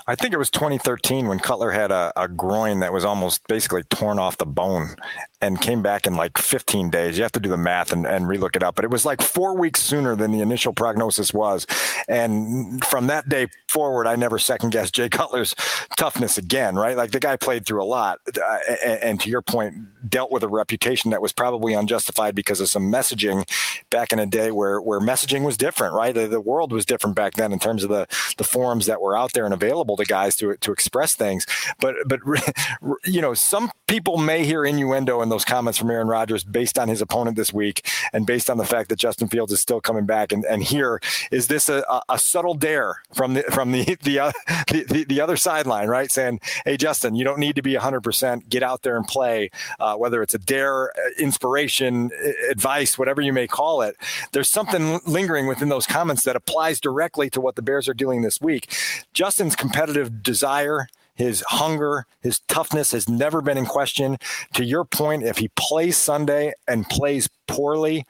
I 0.07 0.17
think 0.17 0.35
it 0.35 0.39
was 0.39 0.51
2013 0.51 1.29
when 1.29 1.39
Cutler 1.39 1.71
had 1.71 1.93
a, 1.93 2.13
a, 2.17 2.27
groin 2.27 2.81
that 2.81 2.93
was 2.93 3.05
almost 3.05 3.47
basically 3.47 3.85
torn 3.85 4.19
off 4.19 4.37
the 4.39 4.47
bone 4.47 4.97
and 5.43 5.61
came 5.61 5.83
back 5.83 6.07
in 6.07 6.15
like 6.15 6.39
15 6.39 6.89
days. 6.89 7.19
You 7.19 7.23
have 7.23 7.33
to 7.33 7.41
do 7.41 7.51
the 7.51 7.57
math 7.57 7.93
and, 7.93 8.07
and 8.07 8.25
relook 8.25 8.57
it 8.57 8.63
up, 8.63 8.75
but 8.75 8.85
it 8.85 8.91
was 8.91 9.05
like 9.05 9.21
four 9.21 9.57
weeks 9.57 9.83
sooner 9.83 10.17
than 10.17 10.33
the 10.33 10.41
initial 10.41 10.73
prognosis 10.73 11.35
was. 11.35 11.67
And 12.09 12.83
from 12.85 13.09
that 13.09 13.29
day 13.29 13.49
forward, 13.69 14.07
I 14.07 14.17
never 14.17 14.39
second 14.39 14.71
guessed 14.71 14.95
Jay 14.95 15.09
Cutler's 15.09 15.55
toughness 15.99 16.39
again, 16.39 16.77
right? 16.77 16.97
Like 16.97 17.11
the 17.11 17.21
guy 17.21 17.37
played 17.37 17.67
through 17.67 17.83
a 17.83 17.85
lot. 17.85 18.21
Uh, 18.29 18.59
and, 18.83 19.03
and 19.03 19.21
to 19.21 19.29
your 19.29 19.43
point, 19.43 19.75
dealt 20.09 20.31
with 20.31 20.43
a 20.43 20.49
reputation 20.49 21.11
that 21.11 21.21
was 21.21 21.33
probably 21.33 21.75
unjustified 21.75 22.35
because 22.35 22.61
of 22.61 22.69
some 22.69 22.91
messaging 22.91 23.47
back 23.91 24.13
in 24.13 24.19
a 24.19 24.27
day 24.27 24.51
where, 24.51 24.81
where 24.81 25.01
messaging 25.01 25.45
was 25.45 25.57
different, 25.57 25.95
right? 25.95 26.15
The, 26.15 26.27
the 26.27 26.41
world 26.41 26.73
was 26.73 26.87
different 26.87 27.15
back 27.15 27.35
then 27.35 27.53
in 27.53 27.59
terms 27.59 27.83
of 27.83 27.91
the, 27.91 28.07
the 28.39 28.45
forums 28.45 28.87
that 28.87 29.03
were 29.03 29.17
out 29.17 29.33
there 29.35 29.45
and 29.45 29.53
available 29.53 29.97
to 29.97 30.05
guys 30.05 30.37
to, 30.37 30.57
to 30.57 30.73
express 30.73 31.15
things. 31.15 31.45
But, 31.81 31.97
but, 32.07 32.21
you 33.05 33.21
know, 33.21 33.35
some 33.35 33.71
people 33.87 34.17
may 34.17 34.45
hear 34.45 34.65
innuendo 34.65 35.21
those 35.29 35.45
comments 35.45 35.79
from 35.79 35.91
Aaron 35.91 36.09
Rodgers 36.09 36.45
based 36.45 36.79
on 36.79 36.89
his 36.89 37.01
opponent 37.01 37.37
this 37.37 37.53
week 37.53 37.89
and 38.13 38.27
based 38.27 38.51
on 38.51 38.59
the 38.59 38.65
fact 38.65 38.89
that 38.89 38.99
Justin 38.99 39.29
Fields 39.29 39.53
is 39.53 39.61
still 39.61 39.81
coming 39.81 40.07
back. 40.07 40.33
And, 40.33 40.45
and 40.45 40.63
here 40.63 41.01
is 41.31 41.49
this 41.49 41.69
a, 41.69 41.85
a 42.09 42.19
subtle 42.19 42.55
dare 42.55 43.03
from 43.15 43.35
the 43.35 43.43
from 43.45 43.73
the 43.73 43.97
the, 44.03 44.19
uh, 44.19 44.33
the, 44.69 45.05
the, 45.09 45.21
other 45.21 45.37
sideline, 45.37 45.89
right? 45.89 46.11
Saying, 46.11 46.41
"Hey, 46.65 46.77
Justin, 46.77 47.15
you 47.15 47.25
don't 47.25 47.39
need 47.39 47.57
to 47.57 47.63
be 47.63 47.75
100. 47.75 48.01
percent 48.01 48.49
Get 48.49 48.63
out 48.63 48.83
there 48.83 48.97
and 48.97 49.07
play." 49.07 49.51
Uh, 49.81 49.97
whether 49.97 50.23
it's 50.23 50.35
a 50.35 50.39
dare, 50.39 50.91
uh, 50.91 51.11
inspiration, 51.19 52.11
advice, 52.51 52.99
whatever 52.99 53.21
you 53.21 53.33
may 53.33 53.47
call 53.47 53.83
it, 53.83 53.97
there's 54.33 54.51
something 54.51 55.01
lingering 55.07 55.47
within 55.47 55.69
those 55.69 55.87
comments 55.87 56.23
that 56.25 56.37
applies 56.37 56.81
directly 56.81 57.31
to 57.31 57.41
what 57.41 57.57
the 57.57 57.63
Bears 57.63 57.89
are 57.89 57.95
doing 57.95 58.23
this 58.23 58.41
week. 58.41 58.73
Justin's 59.13 59.57
competitive 59.57 60.23
desire 60.23 60.89
his 61.17 61.43
hunger, 61.49 62.07
his 62.21 62.41
toughness 62.49 62.93
has 62.93 63.09
never 63.09 63.43
been 63.43 63.59
in 63.59 63.67
question. 63.67 64.19
To 64.55 64.65
your 64.65 64.85
point, 64.85 65.25
if 65.25 65.39
he 65.39 65.49
plays 65.57 65.97
Sunday 65.97 66.53
and 66.69 66.89
plays 66.89 67.29
poorly, 67.49 68.07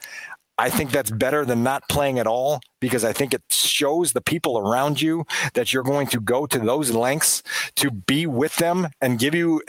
I 0.58 0.70
think 0.70 0.90
that's 0.90 1.10
better 1.10 1.44
than 1.44 1.62
not 1.62 1.86
playing 1.88 2.18
at 2.18 2.26
all 2.26 2.60
because 2.80 3.04
I 3.04 3.12
think 3.12 3.34
it 3.34 3.42
shows 3.50 4.12
the 4.12 4.22
people 4.22 4.58
around 4.58 5.02
you 5.02 5.26
that 5.52 5.72
you're 5.72 5.82
going 5.82 6.06
to 6.08 6.20
go 6.20 6.46
to 6.46 6.58
those 6.58 6.92
lengths 6.92 7.42
to 7.76 7.90
be 7.90 8.26
with 8.26 8.56
them 8.56 8.88
and 9.02 9.18
give 9.18 9.34
you 9.34 9.62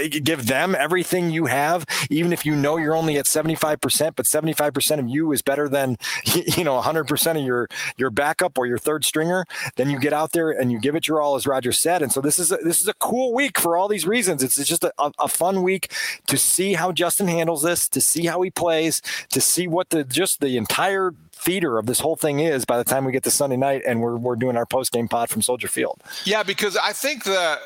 Uh, 0.00 0.08
give 0.22 0.46
them 0.46 0.74
everything 0.74 1.30
you 1.30 1.46
have 1.46 1.84
even 2.10 2.32
if 2.32 2.46
you 2.46 2.54
know 2.54 2.76
you're 2.76 2.94
only 2.94 3.16
at 3.18 3.26
75% 3.26 4.12
but 4.16 4.26
75% 4.26 4.98
of 4.98 5.08
you 5.08 5.32
is 5.32 5.42
better 5.42 5.68
than 5.68 5.96
you 6.24 6.64
know 6.64 6.80
100% 6.80 7.38
of 7.38 7.44
your 7.44 7.68
your 7.96 8.10
backup 8.10 8.58
or 8.58 8.66
your 8.66 8.78
third 8.78 9.04
stringer 9.04 9.44
then 9.76 9.90
you 9.90 9.98
get 9.98 10.12
out 10.12 10.32
there 10.32 10.50
and 10.50 10.72
you 10.72 10.80
give 10.80 10.94
it 10.94 11.06
your 11.06 11.20
all 11.20 11.34
as 11.34 11.46
Roger 11.46 11.72
said 11.72 12.02
and 12.02 12.12
so 12.12 12.20
this 12.20 12.38
is 12.38 12.52
a, 12.52 12.56
this 12.58 12.80
is 12.80 12.88
a 12.88 12.94
cool 12.94 13.34
week 13.34 13.58
for 13.58 13.76
all 13.76 13.88
these 13.88 14.06
reasons 14.06 14.42
it's, 14.42 14.58
it's 14.58 14.68
just 14.68 14.84
a, 14.84 14.92
a 15.18 15.28
fun 15.28 15.62
week 15.62 15.92
to 16.26 16.36
see 16.36 16.74
how 16.74 16.92
Justin 16.92 17.28
handles 17.28 17.62
this 17.62 17.88
to 17.88 18.00
see 18.00 18.26
how 18.26 18.42
he 18.42 18.50
plays 18.50 19.02
to 19.30 19.40
see 19.40 19.66
what 19.66 19.90
the 19.90 20.04
just 20.04 20.40
the 20.40 20.56
entire 20.56 21.12
theater 21.40 21.78
of 21.78 21.86
this 21.86 22.00
whole 22.00 22.16
thing 22.16 22.40
is 22.40 22.64
by 22.64 22.76
the 22.76 22.84
time 22.84 23.04
we 23.04 23.12
get 23.12 23.22
to 23.22 23.30
Sunday 23.30 23.56
night 23.56 23.82
and 23.86 24.00
we're, 24.00 24.16
we're 24.16 24.36
doing 24.36 24.56
our 24.56 24.66
post 24.66 24.92
game 24.92 25.08
pod 25.08 25.30
from 25.30 25.40
Soldier 25.42 25.68
Field. 25.68 26.02
Yeah, 26.24 26.42
because 26.42 26.76
I 26.76 26.92
think 26.92 27.24
that 27.24 27.60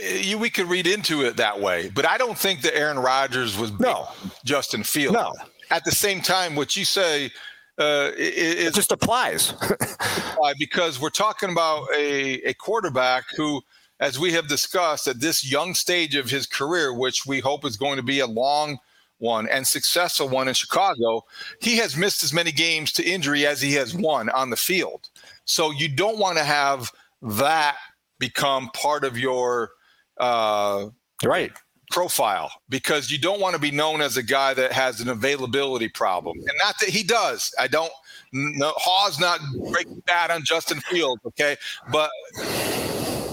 you, 0.00 0.38
we 0.38 0.50
could 0.50 0.68
read 0.68 0.86
into 0.86 1.22
it 1.22 1.36
that 1.36 1.60
way, 1.60 1.90
but 1.94 2.06
I 2.06 2.18
don't 2.18 2.38
think 2.38 2.62
that 2.62 2.76
Aaron 2.76 2.98
Rodgers 2.98 3.56
was 3.56 3.78
no 3.78 4.08
Justin 4.44 4.82
Fields. 4.82 5.14
No. 5.14 5.32
At 5.70 5.84
the 5.84 5.90
same 5.90 6.20
time, 6.20 6.54
what 6.54 6.76
you 6.76 6.84
say 6.84 7.30
uh, 7.78 8.10
is, 8.16 8.66
it 8.66 8.74
just 8.74 8.92
applies 8.92 9.54
because 10.58 11.00
we're 11.00 11.10
talking 11.10 11.50
about 11.50 11.86
a, 11.96 12.34
a 12.48 12.54
quarterback 12.54 13.24
who, 13.36 13.62
as 14.00 14.18
we 14.18 14.32
have 14.32 14.48
discussed, 14.48 15.08
at 15.08 15.20
this 15.20 15.50
young 15.50 15.74
stage 15.74 16.14
of 16.14 16.28
his 16.28 16.46
career, 16.46 16.92
which 16.92 17.24
we 17.26 17.40
hope 17.40 17.64
is 17.64 17.76
going 17.76 17.96
to 17.96 18.02
be 18.02 18.20
a 18.20 18.26
long– 18.26 18.78
one 19.22 19.48
and 19.48 19.64
successful 19.66 20.28
one 20.28 20.48
in 20.48 20.54
Chicago, 20.54 21.22
he 21.60 21.76
has 21.76 21.96
missed 21.96 22.24
as 22.24 22.32
many 22.32 22.50
games 22.50 22.92
to 22.92 23.04
injury 23.04 23.46
as 23.46 23.62
he 23.62 23.72
has 23.74 23.94
won 23.94 24.28
on 24.30 24.50
the 24.50 24.56
field. 24.56 25.08
So 25.44 25.70
you 25.70 25.88
don't 25.88 26.18
want 26.18 26.38
to 26.38 26.44
have 26.44 26.90
that 27.22 27.76
become 28.18 28.68
part 28.74 29.04
of 29.04 29.16
your 29.16 29.70
uh, 30.18 30.88
right 31.24 31.52
profile 31.90 32.50
because 32.70 33.10
you 33.10 33.18
don't 33.18 33.40
want 33.40 33.54
to 33.54 33.60
be 33.60 33.70
known 33.70 34.00
as 34.00 34.16
a 34.16 34.22
guy 34.22 34.54
that 34.54 34.72
has 34.72 35.00
an 35.00 35.10
availability 35.10 35.88
problem. 35.88 36.38
And 36.38 36.58
not 36.58 36.78
that 36.80 36.88
he 36.88 37.02
does. 37.02 37.54
I 37.60 37.68
don't. 37.68 37.92
No, 38.32 38.72
Haugh's 38.76 39.20
not 39.20 39.40
breaking 39.70 40.02
bad 40.06 40.30
on 40.30 40.42
Justin 40.42 40.80
Fields, 40.80 41.20
okay? 41.26 41.56
But 41.90 42.10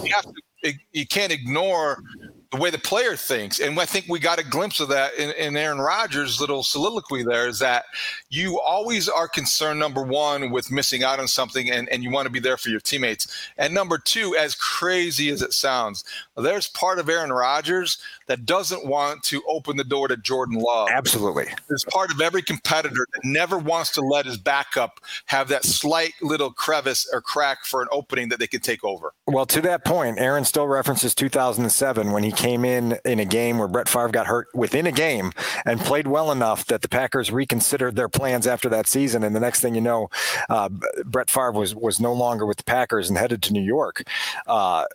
you 0.03 0.13
have 0.13 0.25
to. 0.25 0.73
You 0.91 1.07
can't 1.07 1.31
ignore 1.31 2.03
the 2.51 2.57
way 2.57 2.71
the 2.71 2.79
player 2.79 3.15
thinks. 3.15 3.59
And 3.59 3.79
I 3.79 3.85
think 3.85 4.05
we 4.09 4.19
got 4.19 4.39
a 4.39 4.43
glimpse 4.43 4.79
of 4.79 4.89
that 4.89 5.13
in, 5.15 5.31
in 5.31 5.55
Aaron 5.55 5.77
Rodgers' 5.77 6.41
little 6.41 6.63
soliloquy 6.63 7.23
there 7.23 7.47
is 7.47 7.59
that 7.59 7.85
you 8.29 8.59
always 8.59 9.07
are 9.07 9.27
concerned, 9.27 9.79
number 9.79 10.01
one, 10.01 10.49
with 10.49 10.71
missing 10.71 11.03
out 11.03 11.19
on 11.19 11.27
something 11.27 11.69
and, 11.69 11.87
and 11.89 12.03
you 12.03 12.09
want 12.09 12.25
to 12.25 12.31
be 12.31 12.39
there 12.39 12.57
for 12.57 12.69
your 12.69 12.79
teammates. 12.79 13.27
And 13.57 13.73
number 13.73 13.99
two, 13.99 14.35
as 14.35 14.55
crazy 14.55 15.29
as 15.29 15.43
it 15.43 15.53
sounds, 15.53 16.03
there's 16.37 16.67
part 16.67 16.97
of 16.97 17.07
Aaron 17.07 17.31
Rodgers 17.31 17.99
that 18.25 18.45
doesn't 18.45 18.85
want 18.85 19.23
to 19.23 19.43
open 19.47 19.77
the 19.77 19.83
door 19.83 20.07
to 20.07 20.17
Jordan 20.17 20.59
Love. 20.59 20.89
Absolutely. 20.91 21.47
There's 21.67 21.85
part 21.85 22.11
of 22.11 22.19
every 22.19 22.41
competitor 22.41 23.07
that 23.13 23.21
never 23.23 23.57
wants 23.57 23.91
to 23.93 24.01
let 24.01 24.25
his 24.25 24.37
backup 24.37 24.99
have 25.25 25.49
that 25.49 25.65
slight 25.65 26.13
little 26.21 26.51
crevice 26.51 27.07
or 27.11 27.21
crack 27.21 27.65
for 27.65 27.81
an 27.81 27.87
opening 27.91 28.29
that 28.29 28.39
they 28.39 28.47
can 28.47 28.61
take 28.61 28.83
over. 28.83 29.13
Well, 29.27 29.45
to 29.47 29.61
that 29.61 29.85
point, 29.85 30.19
Aaron 30.19 30.45
still 30.45 30.67
references 30.67 31.13
2007 31.13 32.11
when 32.11 32.23
he 32.23 32.31
came 32.39 32.63
in 32.63 32.97
in 33.03 33.19
a 33.19 33.25
game 33.25 33.57
where 33.57 33.67
Brett 33.67 33.89
Favre 33.89 34.07
got 34.07 34.25
hurt 34.25 34.47
within 34.53 34.87
a 34.87 34.93
game 34.93 35.33
and 35.65 35.77
played 35.77 36.07
well 36.07 36.31
enough 36.31 36.65
that 36.67 36.81
the 36.81 36.87
Packers 36.87 37.31
reconsidered 37.31 37.97
their 37.97 38.07
plans 38.07 38.47
after 38.47 38.69
that 38.69 38.87
season. 38.87 39.23
And 39.23 39.35
the 39.35 39.41
next 39.41 39.59
thing 39.59 39.75
you 39.75 39.81
know, 39.81 40.09
uh, 40.49 40.69
Brett 41.03 41.29
Favre 41.29 41.51
was 41.51 41.75
was 41.75 41.99
no 41.99 42.13
longer 42.13 42.45
with 42.45 42.55
the 42.57 42.63
Packers 42.63 43.09
and 43.09 43.17
headed 43.17 43.43
to 43.43 43.53
New 43.53 43.61
York. 43.61 44.03
Uh, 44.47 44.85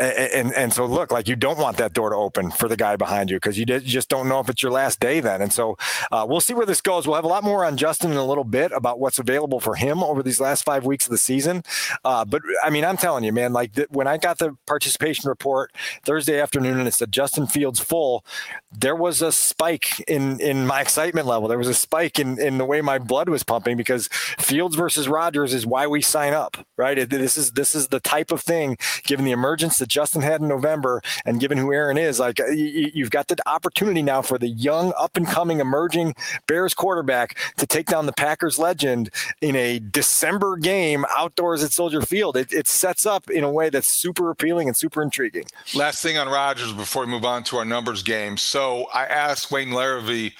and 0.00 0.52
and 0.54 0.72
so 0.72 0.86
look 0.86 1.12
like 1.12 1.28
you 1.28 1.36
don't 1.36 1.58
want 1.58 1.76
that 1.76 1.92
door 1.92 2.10
to 2.10 2.16
open 2.16 2.50
for 2.50 2.68
the 2.68 2.76
guy 2.76 2.96
behind 2.96 3.30
you 3.30 3.36
because 3.36 3.58
you, 3.58 3.64
just 3.64 4.08
don't 4.08 4.28
know 4.28 4.40
if 4.40 4.48
it's 4.48 4.62
your 4.62 4.72
last 4.72 5.00
day 5.00 5.20
then. 5.20 5.42
And 5.42 5.52
so 5.52 5.76
uh, 6.10 6.26
we'll 6.28 6.40
see 6.40 6.54
where 6.54 6.66
this 6.66 6.80
goes. 6.80 7.06
We'll 7.06 7.16
have 7.16 7.24
a 7.24 7.28
lot 7.28 7.44
more 7.44 7.64
on 7.64 7.76
justin 7.76 8.10
in 8.12 8.16
a 8.16 8.24
little 8.24 8.44
bit 8.44 8.72
about 8.72 8.98
what's 8.98 9.18
available 9.18 9.60
for 9.60 9.74
him 9.74 10.02
over 10.02 10.22
these 10.22 10.40
last 10.40 10.64
five 10.64 10.84
weeks 10.84 11.06
of 11.06 11.10
the 11.10 11.18
season. 11.18 11.62
Uh, 12.04 12.24
but 12.24 12.42
i 12.62 12.70
mean 12.70 12.84
i'm 12.84 12.96
telling 12.96 13.24
you 13.24 13.32
man 13.32 13.52
like 13.52 13.74
th- 13.74 13.88
when 13.90 14.06
i 14.06 14.16
got 14.16 14.38
the 14.38 14.56
participation 14.66 15.28
report 15.28 15.72
thursday 16.04 16.40
afternoon 16.40 16.78
and 16.78 16.88
it 16.88 16.94
said 16.94 17.12
justin 17.12 17.46
fields 17.46 17.80
full 17.80 18.24
there 18.72 18.96
was 18.96 19.22
a 19.22 19.32
spike 19.32 20.00
in 20.08 20.40
in 20.40 20.66
my 20.66 20.80
excitement 20.80 21.26
level. 21.26 21.48
There 21.48 21.58
was 21.58 21.68
a 21.68 21.74
spike 21.74 22.18
in 22.18 22.40
in 22.40 22.58
the 22.58 22.64
way 22.64 22.80
my 22.80 22.98
blood 22.98 23.28
was 23.28 23.42
pumping 23.42 23.76
because 23.76 24.08
fields 24.38 24.76
versus 24.76 25.08
rodgers 25.08 25.52
is 25.52 25.66
why 25.66 25.86
we 25.86 26.00
sign 26.00 26.32
up 26.32 26.56
right? 26.80 27.08
This 27.08 27.36
is 27.36 27.52
this 27.52 27.74
is 27.74 27.88
the 27.88 28.00
type 28.00 28.32
of 28.32 28.40
thing 28.40 28.78
given 29.04 29.24
the 29.24 29.32
emergence 29.32 29.78
that 29.78 29.88
Justin 29.90 30.22
had 30.22 30.40
in 30.40 30.48
November, 30.48 31.02
and 31.24 31.40
given 31.40 31.58
who 31.58 31.72
Aaron 31.72 31.98
is, 31.98 32.18
like 32.18 32.38
you've 32.48 33.10
got 33.10 33.28
the 33.28 33.36
opportunity 33.46 34.02
now 34.02 34.22
for 34.22 34.38
the 34.38 34.48
young, 34.48 34.92
up 34.98 35.16
and 35.16 35.26
coming, 35.26 35.60
emerging 35.60 36.14
Bears 36.46 36.72
quarterback 36.74 37.36
to 37.56 37.66
take 37.66 37.86
down 37.86 38.06
the 38.06 38.12
Packers 38.12 38.58
legend 38.58 39.10
in 39.40 39.56
a 39.56 39.78
December 39.78 40.56
game 40.56 41.04
outdoors 41.16 41.62
at 41.62 41.72
Soldier 41.72 42.02
Field. 42.02 42.36
It, 42.36 42.52
it 42.52 42.68
sets 42.68 43.04
up 43.04 43.28
in 43.28 43.44
a 43.44 43.50
way 43.50 43.70
that's 43.70 43.88
super 43.88 44.30
appealing 44.30 44.68
and 44.68 44.76
super 44.76 45.02
intriguing. 45.02 45.44
Last 45.74 46.02
thing 46.02 46.16
on 46.16 46.28
Rodgers 46.28 46.72
before 46.72 47.04
we 47.04 47.10
move 47.10 47.24
on 47.24 47.42
to 47.44 47.56
our 47.56 47.64
numbers 47.64 48.02
game. 48.02 48.36
So 48.36 48.86
I 48.94 49.04
asked 49.04 49.50
Wayne 49.50 49.70
Larrivee 49.70 50.32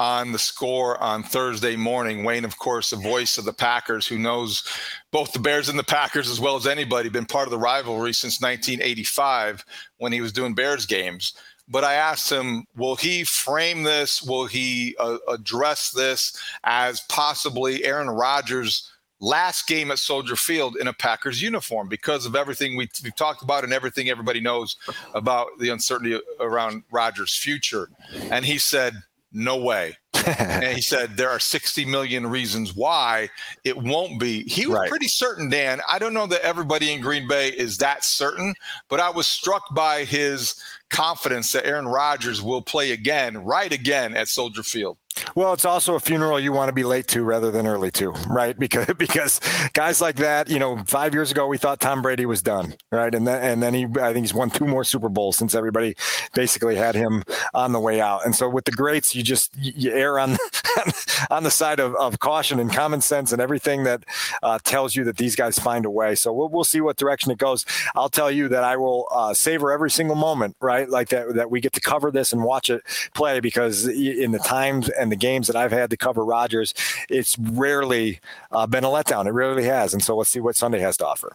on 0.00 0.32
the 0.32 0.38
score 0.38 1.00
on 1.02 1.22
Thursday 1.22 1.76
morning. 1.76 2.24
Wayne, 2.24 2.46
of 2.46 2.58
course, 2.58 2.88
the 2.88 2.96
voice 2.96 3.36
of 3.36 3.44
the 3.44 3.52
Packers, 3.52 4.06
who 4.06 4.18
knows 4.18 4.64
both 5.10 5.30
the 5.32 5.38
Bears 5.38 5.68
and 5.68 5.78
the 5.78 5.84
Packers 5.84 6.30
as 6.30 6.40
well 6.40 6.56
as 6.56 6.66
anybody, 6.66 7.10
been 7.10 7.26
part 7.26 7.46
of 7.46 7.50
the 7.50 7.58
rivalry 7.58 8.14
since 8.14 8.40
1985 8.40 9.62
when 9.98 10.10
he 10.10 10.22
was 10.22 10.32
doing 10.32 10.54
Bears 10.54 10.86
games. 10.86 11.34
But 11.68 11.84
I 11.84 11.94
asked 11.94 12.32
him, 12.32 12.64
will 12.74 12.96
he 12.96 13.24
frame 13.24 13.82
this? 13.82 14.22
Will 14.22 14.46
he 14.46 14.96
uh, 14.98 15.18
address 15.28 15.90
this 15.90 16.34
as 16.64 17.02
possibly 17.10 17.84
Aaron 17.84 18.08
Rodgers' 18.08 18.90
last 19.20 19.66
game 19.66 19.90
at 19.90 19.98
Soldier 19.98 20.34
Field 20.34 20.78
in 20.80 20.88
a 20.88 20.94
Packers 20.94 21.42
uniform 21.42 21.88
because 21.88 22.24
of 22.24 22.34
everything 22.34 22.74
we, 22.74 22.88
have 23.04 23.16
talked 23.16 23.42
about 23.42 23.64
and 23.64 23.72
everything 23.74 24.08
everybody 24.08 24.40
knows 24.40 24.76
about 25.14 25.48
the 25.58 25.68
uncertainty 25.68 26.18
around 26.40 26.84
Rodgers' 26.90 27.36
future? 27.36 27.90
And 28.30 28.46
he 28.46 28.56
said, 28.56 28.94
no 29.32 29.56
way. 29.56 29.96
and 30.38 30.74
he 30.74 30.82
said 30.82 31.16
there 31.16 31.30
are 31.30 31.38
60 31.38 31.84
million 31.86 32.26
reasons 32.26 32.74
why 32.74 33.28
it 33.64 33.76
won't 33.76 34.20
be. 34.20 34.42
He 34.42 34.66
was 34.66 34.78
right. 34.78 34.88
pretty 34.88 35.08
certain, 35.08 35.48
Dan. 35.48 35.80
I 35.88 35.98
don't 35.98 36.14
know 36.14 36.26
that 36.26 36.42
everybody 36.42 36.92
in 36.92 37.00
Green 37.00 37.26
Bay 37.28 37.48
is 37.48 37.78
that 37.78 38.04
certain, 38.04 38.54
but 38.88 39.00
I 39.00 39.10
was 39.10 39.26
struck 39.26 39.74
by 39.74 40.04
his 40.04 40.60
confidence 40.90 41.52
that 41.52 41.66
Aaron 41.66 41.86
Rodgers 41.86 42.42
will 42.42 42.62
play 42.62 42.90
again, 42.90 43.38
right 43.38 43.72
again 43.72 44.16
at 44.16 44.28
Soldier 44.28 44.62
Field. 44.62 44.98
Well, 45.34 45.52
it's 45.52 45.64
also 45.64 45.94
a 45.94 46.00
funeral 46.00 46.40
you 46.40 46.52
want 46.52 46.68
to 46.68 46.72
be 46.72 46.84
late 46.84 47.06
to 47.08 47.22
rather 47.22 47.50
than 47.50 47.66
early 47.66 47.90
to, 47.92 48.10
right? 48.28 48.56
Because 48.70 48.94
because 48.98 49.40
guys 49.72 50.00
like 50.00 50.16
that, 50.16 50.48
you 50.50 50.58
know, 50.58 50.82
five 50.86 51.14
years 51.14 51.30
ago 51.30 51.46
we 51.46 51.56
thought 51.56 51.80
Tom 51.80 52.02
Brady 52.02 52.26
was 52.26 52.42
done, 52.42 52.74
right? 52.92 53.12
And 53.14 53.26
then 53.26 53.42
and 53.42 53.62
then 53.62 53.74
he, 53.74 53.84
I 54.00 54.12
think 54.12 54.24
he's 54.24 54.34
won 54.34 54.50
two 54.50 54.66
more 54.66 54.84
Super 54.84 55.08
Bowls 55.08 55.36
since 55.36 55.54
everybody 55.54 55.96
basically 56.34 56.76
had 56.76 56.94
him 56.94 57.24
on 57.54 57.72
the 57.72 57.80
way 57.80 58.00
out. 58.00 58.24
And 58.24 58.34
so 58.36 58.48
with 58.48 58.66
the 58.66 58.72
greats, 58.72 59.14
you 59.14 59.22
just 59.22 59.52
you 59.56 59.92
err 59.92 60.18
on 60.18 60.36
on 61.30 61.42
the 61.42 61.50
side 61.50 61.80
of, 61.80 61.94
of 61.96 62.18
caution 62.18 62.60
and 62.60 62.72
common 62.72 63.00
sense 63.00 63.32
and 63.32 63.40
everything 63.40 63.84
that 63.84 64.04
uh, 64.42 64.58
tells 64.62 64.94
you 64.94 65.04
that 65.04 65.16
these 65.16 65.34
guys 65.36 65.58
find 65.58 65.84
a 65.86 65.90
way. 65.90 66.14
So 66.14 66.32
we'll 66.32 66.48
we'll 66.48 66.64
see 66.64 66.80
what 66.80 66.96
direction 66.96 67.32
it 67.32 67.38
goes. 67.38 67.64
I'll 67.94 68.08
tell 68.10 68.30
you 68.30 68.48
that 68.48 68.62
I 68.62 68.76
will 68.76 69.08
uh, 69.10 69.34
savor 69.34 69.72
every 69.72 69.90
single 69.90 70.16
moment, 70.16 70.56
right? 70.60 70.88
Like 70.88 71.08
that 71.08 71.34
that 71.34 71.50
we 71.50 71.60
get 71.60 71.72
to 71.74 71.80
cover 71.80 72.10
this 72.10 72.32
and 72.32 72.42
watch 72.44 72.70
it 72.70 72.82
play 73.14 73.40
because 73.40 73.86
in 73.86 74.32
the 74.32 74.38
times 74.38 74.88
and 74.90 75.10
the 75.10 75.16
games 75.20 75.46
that 75.46 75.56
I've 75.56 75.72
had 75.72 75.90
to 75.90 75.96
cover 75.96 76.24
Rodgers, 76.24 76.74
it's 77.08 77.38
rarely 77.38 78.20
uh, 78.50 78.66
been 78.66 78.84
a 78.84 78.88
letdown. 78.88 79.26
It 79.26 79.32
rarely 79.32 79.64
has. 79.64 79.92
And 79.92 80.02
so 80.02 80.16
let's 80.16 80.30
see 80.30 80.40
what 80.40 80.56
Sunday 80.56 80.80
has 80.80 80.96
to 80.96 81.06
offer. 81.06 81.28